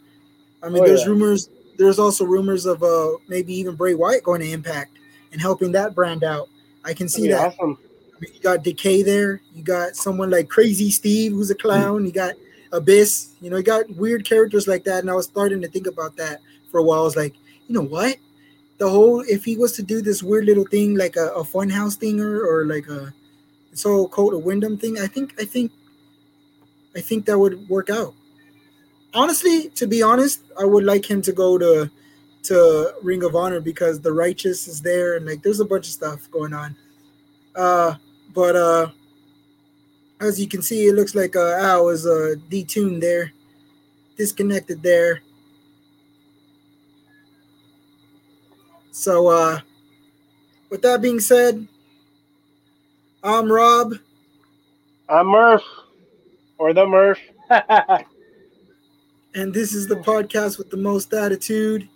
[0.61, 1.09] I mean, oh, there's yeah.
[1.09, 1.49] rumors.
[1.77, 4.97] There's also rumors of uh maybe even Bray Wyatt going to Impact
[5.31, 6.49] and helping that brand out.
[6.83, 7.53] I can see that.
[7.53, 7.77] Awesome.
[8.15, 9.41] I mean, you got Decay there.
[9.53, 11.97] You got someone like Crazy Steve, who's a clown.
[11.97, 12.05] Mm-hmm.
[12.05, 12.33] You got
[12.71, 13.33] Abyss.
[13.41, 14.99] You know, you got weird characters like that.
[14.99, 16.41] And I was starting to think about that
[16.71, 17.01] for a while.
[17.01, 17.35] I was like,
[17.67, 18.17] you know what?
[18.77, 21.95] The whole if he was to do this weird little thing like a, a funhouse
[21.95, 23.13] thing or, or like a
[23.73, 25.71] so called a Windham thing, I think I think
[26.95, 28.13] I think that would work out.
[29.13, 31.89] Honestly, to be honest, I would like him to go to
[32.43, 35.93] to Ring of Honor because the righteous is there and like there's a bunch of
[35.93, 36.75] stuff going on.
[37.55, 37.95] Uh
[38.33, 38.87] but uh
[40.23, 43.33] as you can see, it looks like uh, Al is uh, detuned there,
[44.17, 45.21] disconnected there.
[48.91, 49.59] So, uh,
[50.69, 51.67] with that being said,
[53.23, 53.95] I'm Rob.
[55.09, 55.63] I'm Murph,
[56.57, 57.19] or the Murph.
[59.35, 61.89] and this is the podcast with the most attitude.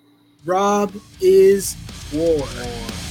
[0.47, 1.75] Rob is
[2.13, 2.37] War.
[2.37, 3.06] war.